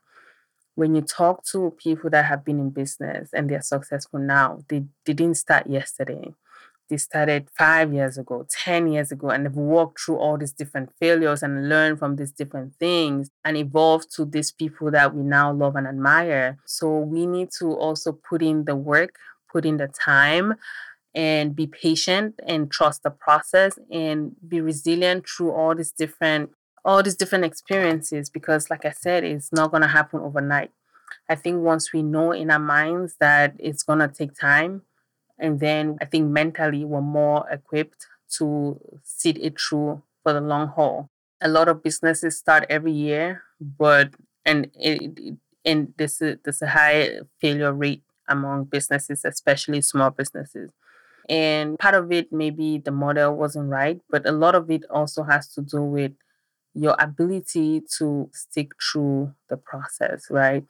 When 0.76 0.96
you 0.96 1.02
talk 1.02 1.46
to 1.52 1.74
people 1.78 2.10
that 2.10 2.26
have 2.26 2.44
been 2.44 2.60
in 2.60 2.72
business 2.72 3.30
and 3.32 3.50
they're 3.50 3.62
successful 3.62 4.20
now, 4.20 4.60
they, 4.68 4.84
they 5.06 5.14
didn't 5.14 5.38
start 5.38 5.68
yesterday. 5.68 6.34
They 6.92 6.98
started 6.98 7.48
five 7.58 7.94
years 7.94 8.18
ago, 8.18 8.46
10 8.52 8.90
years 8.90 9.14
ago, 9.14 9.30
and 9.30 9.46
they've 9.46 9.56
walked 9.56 10.02
through 10.02 10.18
all 10.18 10.38
these 10.38 10.52
different 10.52 10.90
failures 11.00 11.42
and 11.42 11.70
learned 11.70 12.00
from 12.00 12.18
these 12.18 12.34
different 12.34 12.76
things 12.82 13.30
and 13.46 13.56
evolved 13.56 14.14
to 14.18 14.26
these 14.26 14.52
people 14.52 14.92
that 14.92 15.16
we 15.16 15.24
now 15.24 15.54
love 15.54 15.78
and 15.78 15.88
admire. 15.88 16.58
So 16.66 17.00
we 17.00 17.26
need 17.26 17.48
to 17.60 17.68
also 17.72 18.12
put 18.12 18.42
in 18.42 18.66
the 18.66 18.76
work, 18.76 19.16
put 19.50 19.66
in 19.66 19.78
the 19.78 19.88
time 19.88 20.56
and 21.16 21.56
be 21.56 21.66
patient 21.66 22.36
and 22.46 22.70
trust 22.70 23.04
the 23.04 23.10
process 23.10 23.80
and 23.90 24.36
be 24.46 24.60
resilient 24.60 25.26
through 25.30 25.52
all 25.52 25.74
these 25.74 25.94
different 25.94 26.50
all 26.84 27.04
these 27.04 27.16
different 27.16 27.46
experiences 27.46 28.30
because 28.30 28.70
like 28.70 28.86
i 28.86 28.92
said 28.92 29.24
it's 29.24 29.52
not 29.52 29.72
going 29.72 29.82
to 29.82 29.90
happen 29.90 30.22
overnight 30.22 30.72
i 31.30 31.36
think 31.36 31.62
once 31.62 31.92
we 31.94 32.02
know 32.02 32.32
in 32.32 32.50
our 32.50 32.60
minds 32.60 33.16
that 33.20 33.54
it's 33.60 33.84
going 33.84 34.00
to 34.00 34.08
take 34.08 34.34
time 34.34 34.82
and 35.42 35.60
then 35.60 35.98
i 36.02 36.06
think 36.06 36.30
mentally 36.30 36.86
we're 36.86 37.02
more 37.02 37.46
equipped 37.52 38.08
to 38.30 38.80
sit 39.04 39.38
it 39.38 39.60
through 39.60 40.02
for 40.24 40.34
the 40.34 40.42
long 40.42 40.70
haul 40.70 41.10
a 41.42 41.50
lot 41.50 41.68
of 41.68 41.84
businesses 41.84 42.38
start 42.38 42.66
every 42.70 42.94
year 42.94 43.44
but 43.60 44.12
and 44.46 44.72
it, 44.76 45.36
and 45.66 45.94
this 45.98 46.22
is 46.22 46.38
there's 46.44 46.62
a 46.62 46.68
high 46.68 47.20
failure 47.40 47.74
rate 47.74 48.04
among 48.28 48.66
businesses, 48.66 49.26
especially 49.26 49.82
small 49.82 50.10
businesses. 50.10 50.72
And 51.30 51.78
part 51.78 51.96
of 51.96 52.12
it, 52.12 52.32
maybe 52.32 52.80
the 52.80 52.92
model 52.92 53.36
wasn't 53.36 53.70
right, 53.70 54.02
but 54.10 54.28
a 54.28 54.32
lot 54.32 54.56
of 54.56 54.72
it 54.72 54.84
also 54.90 55.24
has 55.24 55.48
to 55.54 55.62
do 55.62 55.82
with 55.84 56.14
your 56.74 56.96
ability 56.98 57.84
to 57.98 58.30
stick 58.34 58.72
through 58.82 59.34
the 59.50 59.58
process, 59.58 60.28
right? 60.30 60.66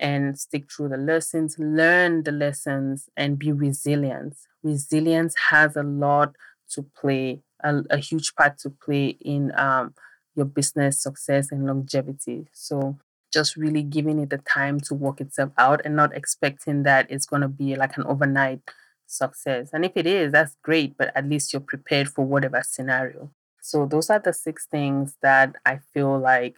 And 0.00 0.38
stick 0.38 0.70
through 0.70 0.90
the 0.90 0.96
lessons, 0.96 1.58
learn 1.58 2.22
the 2.22 2.32
lessons, 2.32 3.08
and 3.16 3.38
be 3.38 3.52
resilient. 3.52 4.36
Resilience 4.62 5.34
has 5.50 5.76
a 5.76 5.82
lot 5.82 6.34
to 6.70 6.82
play, 6.82 7.40
a, 7.62 7.82
a 7.90 7.98
huge 7.98 8.34
part 8.34 8.58
to 8.58 8.70
play 8.70 9.16
in 9.20 9.52
um, 9.58 9.94
your 10.34 10.46
business 10.46 11.02
success 11.02 11.50
and 11.50 11.66
longevity. 11.66 12.46
So 12.52 12.98
just 13.32 13.56
really 13.56 13.82
giving 13.82 14.18
it 14.18 14.30
the 14.30 14.38
time 14.38 14.80
to 14.80 14.94
work 14.94 15.20
itself 15.20 15.50
out 15.58 15.82
and 15.84 15.94
not 15.94 16.16
expecting 16.16 16.82
that 16.84 17.10
it's 17.10 17.26
going 17.26 17.42
to 17.42 17.48
be 17.48 17.76
like 17.76 17.96
an 17.96 18.04
overnight 18.04 18.60
success. 19.06 19.70
And 19.72 19.84
if 19.84 19.92
it 19.96 20.06
is, 20.06 20.32
that's 20.32 20.56
great, 20.62 20.96
but 20.96 21.12
at 21.14 21.28
least 21.28 21.52
you're 21.52 21.60
prepared 21.60 22.08
for 22.08 22.24
whatever 22.24 22.62
scenario. 22.64 23.30
So, 23.60 23.86
those 23.86 24.08
are 24.08 24.18
the 24.18 24.32
six 24.32 24.66
things 24.66 25.16
that 25.20 25.56
I 25.66 25.78
feel 25.92 26.18
like 26.18 26.56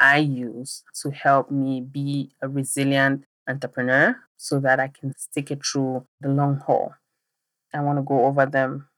I 0.00 0.18
use 0.18 0.84
to 1.02 1.10
help 1.10 1.50
me 1.50 1.80
be 1.80 2.32
a 2.42 2.48
resilient 2.48 3.24
entrepreneur 3.48 4.16
so 4.36 4.60
that 4.60 4.80
I 4.80 4.88
can 4.88 5.14
stick 5.16 5.50
it 5.50 5.64
through 5.64 6.06
the 6.20 6.28
long 6.28 6.58
haul. 6.66 6.94
I 7.72 7.80
want 7.80 7.98
to 7.98 8.02
go 8.02 8.24
over 8.26 8.46
them 8.46 8.88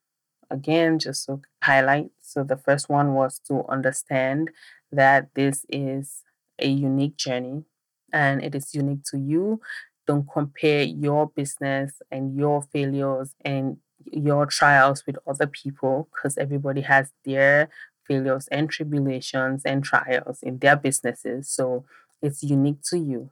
again 0.50 0.98
just 0.98 1.26
to 1.26 1.40
highlight. 1.62 2.10
So, 2.20 2.44
the 2.44 2.56
first 2.56 2.88
one 2.88 3.14
was 3.14 3.40
to 3.48 3.64
understand 3.68 4.50
that 4.92 5.28
this 5.34 5.64
is 5.68 6.22
a 6.58 6.68
unique 6.68 7.16
journey 7.16 7.64
and 8.12 8.42
it 8.42 8.54
is 8.54 8.74
unique 8.74 9.04
to 9.10 9.18
you. 9.18 9.60
Don't 10.06 10.26
compare 10.30 10.82
your 10.82 11.28
business 11.28 12.00
and 12.10 12.36
your 12.36 12.62
failures 12.62 13.34
and 13.44 13.78
your 14.10 14.46
trials 14.46 15.04
with 15.06 15.18
other 15.26 15.46
people 15.46 16.08
because 16.14 16.38
everybody 16.38 16.80
has 16.82 17.12
their 17.24 17.68
failures 18.08 18.48
and 18.48 18.70
tribulations 18.70 19.62
and 19.64 19.84
trials 19.84 20.42
in 20.42 20.58
their 20.58 20.76
businesses. 20.76 21.48
So 21.48 21.84
it's 22.22 22.42
unique 22.42 22.82
to 22.90 22.98
you. 22.98 23.30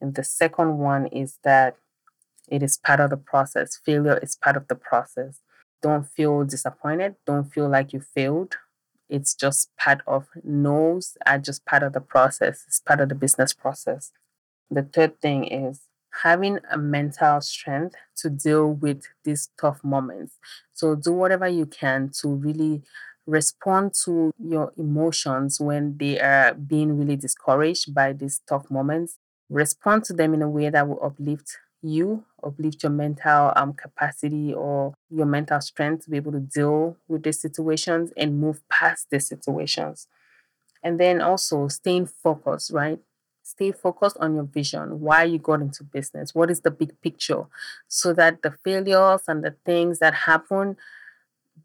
And 0.00 0.14
the 0.14 0.24
second 0.24 0.78
one 0.78 1.06
is 1.06 1.38
that 1.44 1.76
it 2.48 2.62
is 2.62 2.78
part 2.78 3.00
of 3.00 3.10
the 3.10 3.16
process. 3.16 3.76
Failure 3.76 4.18
is 4.22 4.36
part 4.36 4.56
of 4.56 4.68
the 4.68 4.74
process. 4.74 5.40
Don't 5.82 6.06
feel 6.06 6.44
disappointed. 6.44 7.16
Don't 7.26 7.52
feel 7.52 7.68
like 7.68 7.92
you 7.92 8.00
failed 8.00 8.56
it's 9.12 9.34
just 9.34 9.68
part 9.76 10.00
of 10.06 10.28
no's 10.42 11.18
are 11.26 11.38
just 11.38 11.66
part 11.66 11.82
of 11.82 11.92
the 11.92 12.00
process. 12.00 12.64
It's 12.66 12.80
part 12.80 12.98
of 12.98 13.10
the 13.10 13.14
business 13.14 13.52
process. 13.52 14.10
The 14.70 14.84
third 14.84 15.20
thing 15.20 15.44
is 15.44 15.82
having 16.22 16.60
a 16.70 16.78
mental 16.78 17.42
strength 17.42 17.94
to 18.16 18.30
deal 18.30 18.72
with 18.72 19.02
these 19.24 19.50
tough 19.60 19.84
moments. 19.84 20.38
So 20.72 20.94
do 20.94 21.12
whatever 21.12 21.46
you 21.46 21.66
can 21.66 22.10
to 22.20 22.28
really 22.28 22.82
respond 23.26 23.94
to 24.04 24.32
your 24.38 24.72
emotions 24.76 25.60
when 25.60 25.96
they 25.98 26.20
are 26.20 26.54
being 26.54 26.98
really 26.98 27.16
discouraged 27.16 27.94
by 27.94 28.12
these 28.12 28.40
tough 28.48 28.70
moments. 28.70 29.18
Respond 29.48 30.04
to 30.04 30.12
them 30.12 30.34
in 30.34 30.42
a 30.42 30.48
way 30.48 30.70
that 30.70 30.88
will 30.88 31.02
uplift 31.04 31.58
you 31.82 32.24
uplift 32.42 32.82
your 32.82 32.92
mental 32.92 33.52
um, 33.56 33.72
capacity 33.72 34.52
or 34.54 34.94
your 35.10 35.26
mental 35.26 35.60
strength 35.60 36.04
to 36.04 36.10
be 36.10 36.16
able 36.16 36.32
to 36.32 36.40
deal 36.40 36.96
with 37.08 37.22
these 37.22 37.40
situations 37.40 38.12
and 38.16 38.40
move 38.40 38.60
past 38.68 39.08
these 39.10 39.26
situations. 39.26 40.06
And 40.82 40.98
then 40.98 41.20
also 41.20 41.68
staying 41.68 42.06
focused, 42.06 42.72
right? 42.72 42.98
Stay 43.44 43.72
focused 43.72 44.16
on 44.18 44.34
your 44.34 44.44
vision, 44.44 45.00
why 45.00 45.24
you 45.24 45.38
got 45.38 45.60
into 45.60 45.84
business, 45.84 46.34
what 46.34 46.50
is 46.50 46.60
the 46.60 46.70
big 46.70 47.00
picture, 47.02 47.44
so 47.88 48.12
that 48.14 48.42
the 48.42 48.52
failures 48.64 49.22
and 49.28 49.44
the 49.44 49.54
things 49.64 49.98
that 49.98 50.14
happen 50.14 50.76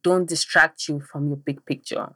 don't 0.04 0.28
distract 0.28 0.88
you 0.88 1.00
from 1.00 1.28
your 1.28 1.38
big 1.38 1.66
picture. 1.66 2.10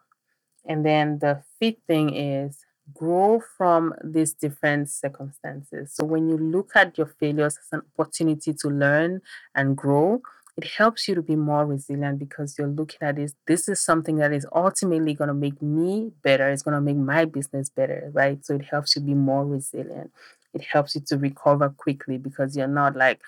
And 0.65 0.85
then 0.85 1.19
the 1.19 1.43
fifth 1.59 1.81
thing 1.87 2.15
is 2.15 2.59
grow 2.93 3.41
from 3.57 3.93
these 4.03 4.33
different 4.33 4.89
circumstances. 4.89 5.93
So 5.93 6.03
when 6.03 6.27
you 6.29 6.37
look 6.37 6.71
at 6.75 6.97
your 6.97 7.07
failures 7.07 7.57
as 7.57 7.79
an 7.79 7.81
opportunity 7.97 8.53
to 8.53 8.69
learn 8.69 9.21
and 9.55 9.77
grow, 9.77 10.21
it 10.57 10.65
helps 10.77 11.07
you 11.07 11.15
to 11.15 11.21
be 11.21 11.35
more 11.35 11.65
resilient 11.65 12.19
because 12.19 12.57
you're 12.57 12.67
looking 12.67 12.99
at 13.01 13.15
this. 13.15 13.33
This 13.47 13.69
is 13.69 13.81
something 13.81 14.17
that 14.17 14.33
is 14.33 14.45
ultimately 14.53 15.13
going 15.13 15.29
to 15.29 15.33
make 15.33 15.61
me 15.61 16.11
better. 16.23 16.49
It's 16.49 16.61
going 16.61 16.75
to 16.75 16.81
make 16.81 16.97
my 16.97 17.25
business 17.25 17.69
better, 17.69 18.11
right? 18.13 18.45
So 18.45 18.55
it 18.55 18.65
helps 18.65 18.95
you 18.95 19.01
be 19.01 19.13
more 19.13 19.45
resilient. 19.45 20.11
It 20.53 20.65
helps 20.65 20.95
you 20.95 21.01
to 21.07 21.17
recover 21.17 21.69
quickly 21.69 22.17
because 22.17 22.57
you're 22.57 22.67
not 22.67 22.95
like, 22.95 23.21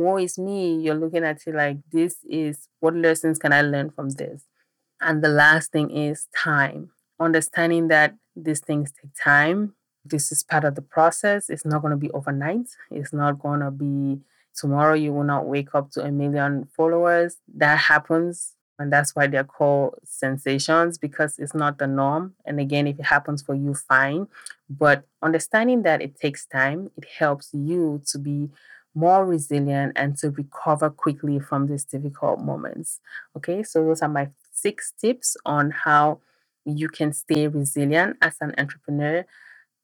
woe 0.00 0.18
is 0.18 0.38
me. 0.38 0.80
You're 0.80 0.94
looking 0.94 1.24
at 1.24 1.46
it 1.46 1.54
like, 1.54 1.78
this 1.92 2.16
is 2.28 2.68
what 2.80 2.94
lessons 2.94 3.38
can 3.38 3.52
I 3.52 3.62
learn 3.62 3.90
from 3.90 4.10
this? 4.10 4.44
And 5.00 5.22
the 5.22 5.28
last 5.28 5.72
thing 5.72 5.90
is 5.90 6.28
time. 6.36 6.90
Understanding 7.18 7.88
that 7.88 8.16
these 8.34 8.60
things 8.60 8.92
take 8.92 9.12
time. 9.22 9.74
This 10.04 10.32
is 10.32 10.42
part 10.42 10.64
of 10.64 10.74
the 10.74 10.82
process. 10.82 11.50
It's 11.50 11.64
not 11.66 11.82
going 11.82 11.92
to 11.92 11.96
be 11.96 12.10
overnight. 12.12 12.68
It's 12.90 13.12
not 13.12 13.38
going 13.38 13.60
to 13.60 13.70
be 13.70 14.20
tomorrow. 14.54 14.94
You 14.94 15.12
will 15.12 15.24
not 15.24 15.46
wake 15.46 15.74
up 15.74 15.90
to 15.92 16.02
a 16.02 16.10
million 16.10 16.68
followers. 16.76 17.36
That 17.54 17.78
happens 17.78 18.56
And 18.80 18.90
that's 18.90 19.14
why 19.14 19.26
they're 19.26 19.44
called 19.44 19.96
sensations 20.04 20.96
because 20.96 21.38
it's 21.38 21.54
not 21.54 21.76
the 21.78 21.86
norm. 21.86 22.34
And 22.46 22.58
again, 22.58 22.86
if 22.86 22.98
it 22.98 23.04
happens 23.04 23.42
for 23.42 23.54
you, 23.54 23.74
fine. 23.74 24.26
But 24.70 25.04
understanding 25.20 25.82
that 25.82 26.00
it 26.00 26.18
takes 26.18 26.46
time, 26.46 26.90
it 26.96 27.04
helps 27.18 27.50
you 27.52 28.00
to 28.06 28.18
be 28.18 28.48
more 28.94 29.24
resilient 29.24 29.92
and 29.96 30.16
to 30.18 30.30
recover 30.30 30.90
quickly 30.90 31.38
from 31.38 31.66
these 31.66 31.84
difficult 31.84 32.40
moments. 32.40 33.00
Okay, 33.36 33.62
so 33.62 33.84
those 33.84 34.02
are 34.02 34.08
my 34.08 34.28
six 34.52 34.92
tips 35.00 35.36
on 35.46 35.70
how 35.70 36.20
you 36.64 36.88
can 36.88 37.12
stay 37.12 37.46
resilient 37.46 38.16
as 38.20 38.36
an 38.40 38.54
entrepreneur. 38.58 39.24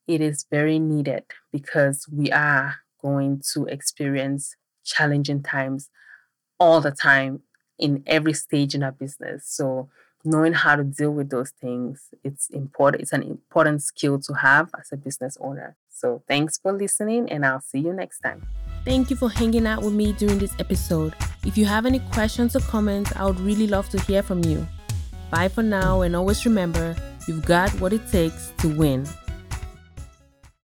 It 0.06 0.20
is 0.20 0.46
very 0.50 0.78
needed 0.78 1.24
because 1.52 2.06
we 2.12 2.30
are 2.32 2.76
going 3.00 3.42
to 3.52 3.66
experience 3.66 4.56
challenging 4.84 5.42
times 5.42 5.90
all 6.58 6.80
the 6.80 6.90
time 6.90 7.42
in 7.78 8.02
every 8.06 8.32
stage 8.32 8.74
in 8.74 8.82
our 8.82 8.92
business. 8.92 9.44
So 9.46 9.88
knowing 10.24 10.54
how 10.54 10.76
to 10.76 10.84
deal 10.84 11.12
with 11.12 11.30
those 11.30 11.50
things, 11.50 12.08
it's 12.24 12.48
important. 12.50 13.02
It's 13.02 13.12
an 13.12 13.22
important 13.22 13.82
skill 13.82 14.18
to 14.20 14.34
have 14.34 14.70
as 14.78 14.88
a 14.92 14.96
business 14.96 15.36
owner. 15.40 15.76
So 15.88 16.22
thanks 16.28 16.58
for 16.58 16.72
listening 16.72 17.30
and 17.30 17.44
I'll 17.44 17.60
see 17.60 17.78
you 17.78 17.92
next 17.92 18.20
time. 18.20 18.46
Thank 18.86 19.10
you 19.10 19.16
for 19.16 19.28
hanging 19.28 19.66
out 19.66 19.82
with 19.82 19.94
me 19.94 20.12
during 20.12 20.38
this 20.38 20.54
episode. 20.60 21.12
If 21.44 21.58
you 21.58 21.64
have 21.64 21.86
any 21.86 21.98
questions 22.14 22.54
or 22.54 22.60
comments, 22.60 23.12
I 23.16 23.26
would 23.26 23.40
really 23.40 23.66
love 23.66 23.88
to 23.88 24.00
hear 24.02 24.22
from 24.22 24.44
you. 24.44 24.64
Bye 25.28 25.48
for 25.48 25.64
now 25.64 26.02
and 26.02 26.14
always 26.14 26.46
remember, 26.46 26.94
you've 27.26 27.44
got 27.44 27.68
what 27.80 27.92
it 27.92 28.06
takes 28.12 28.52
to 28.58 28.68
win. 28.68 29.04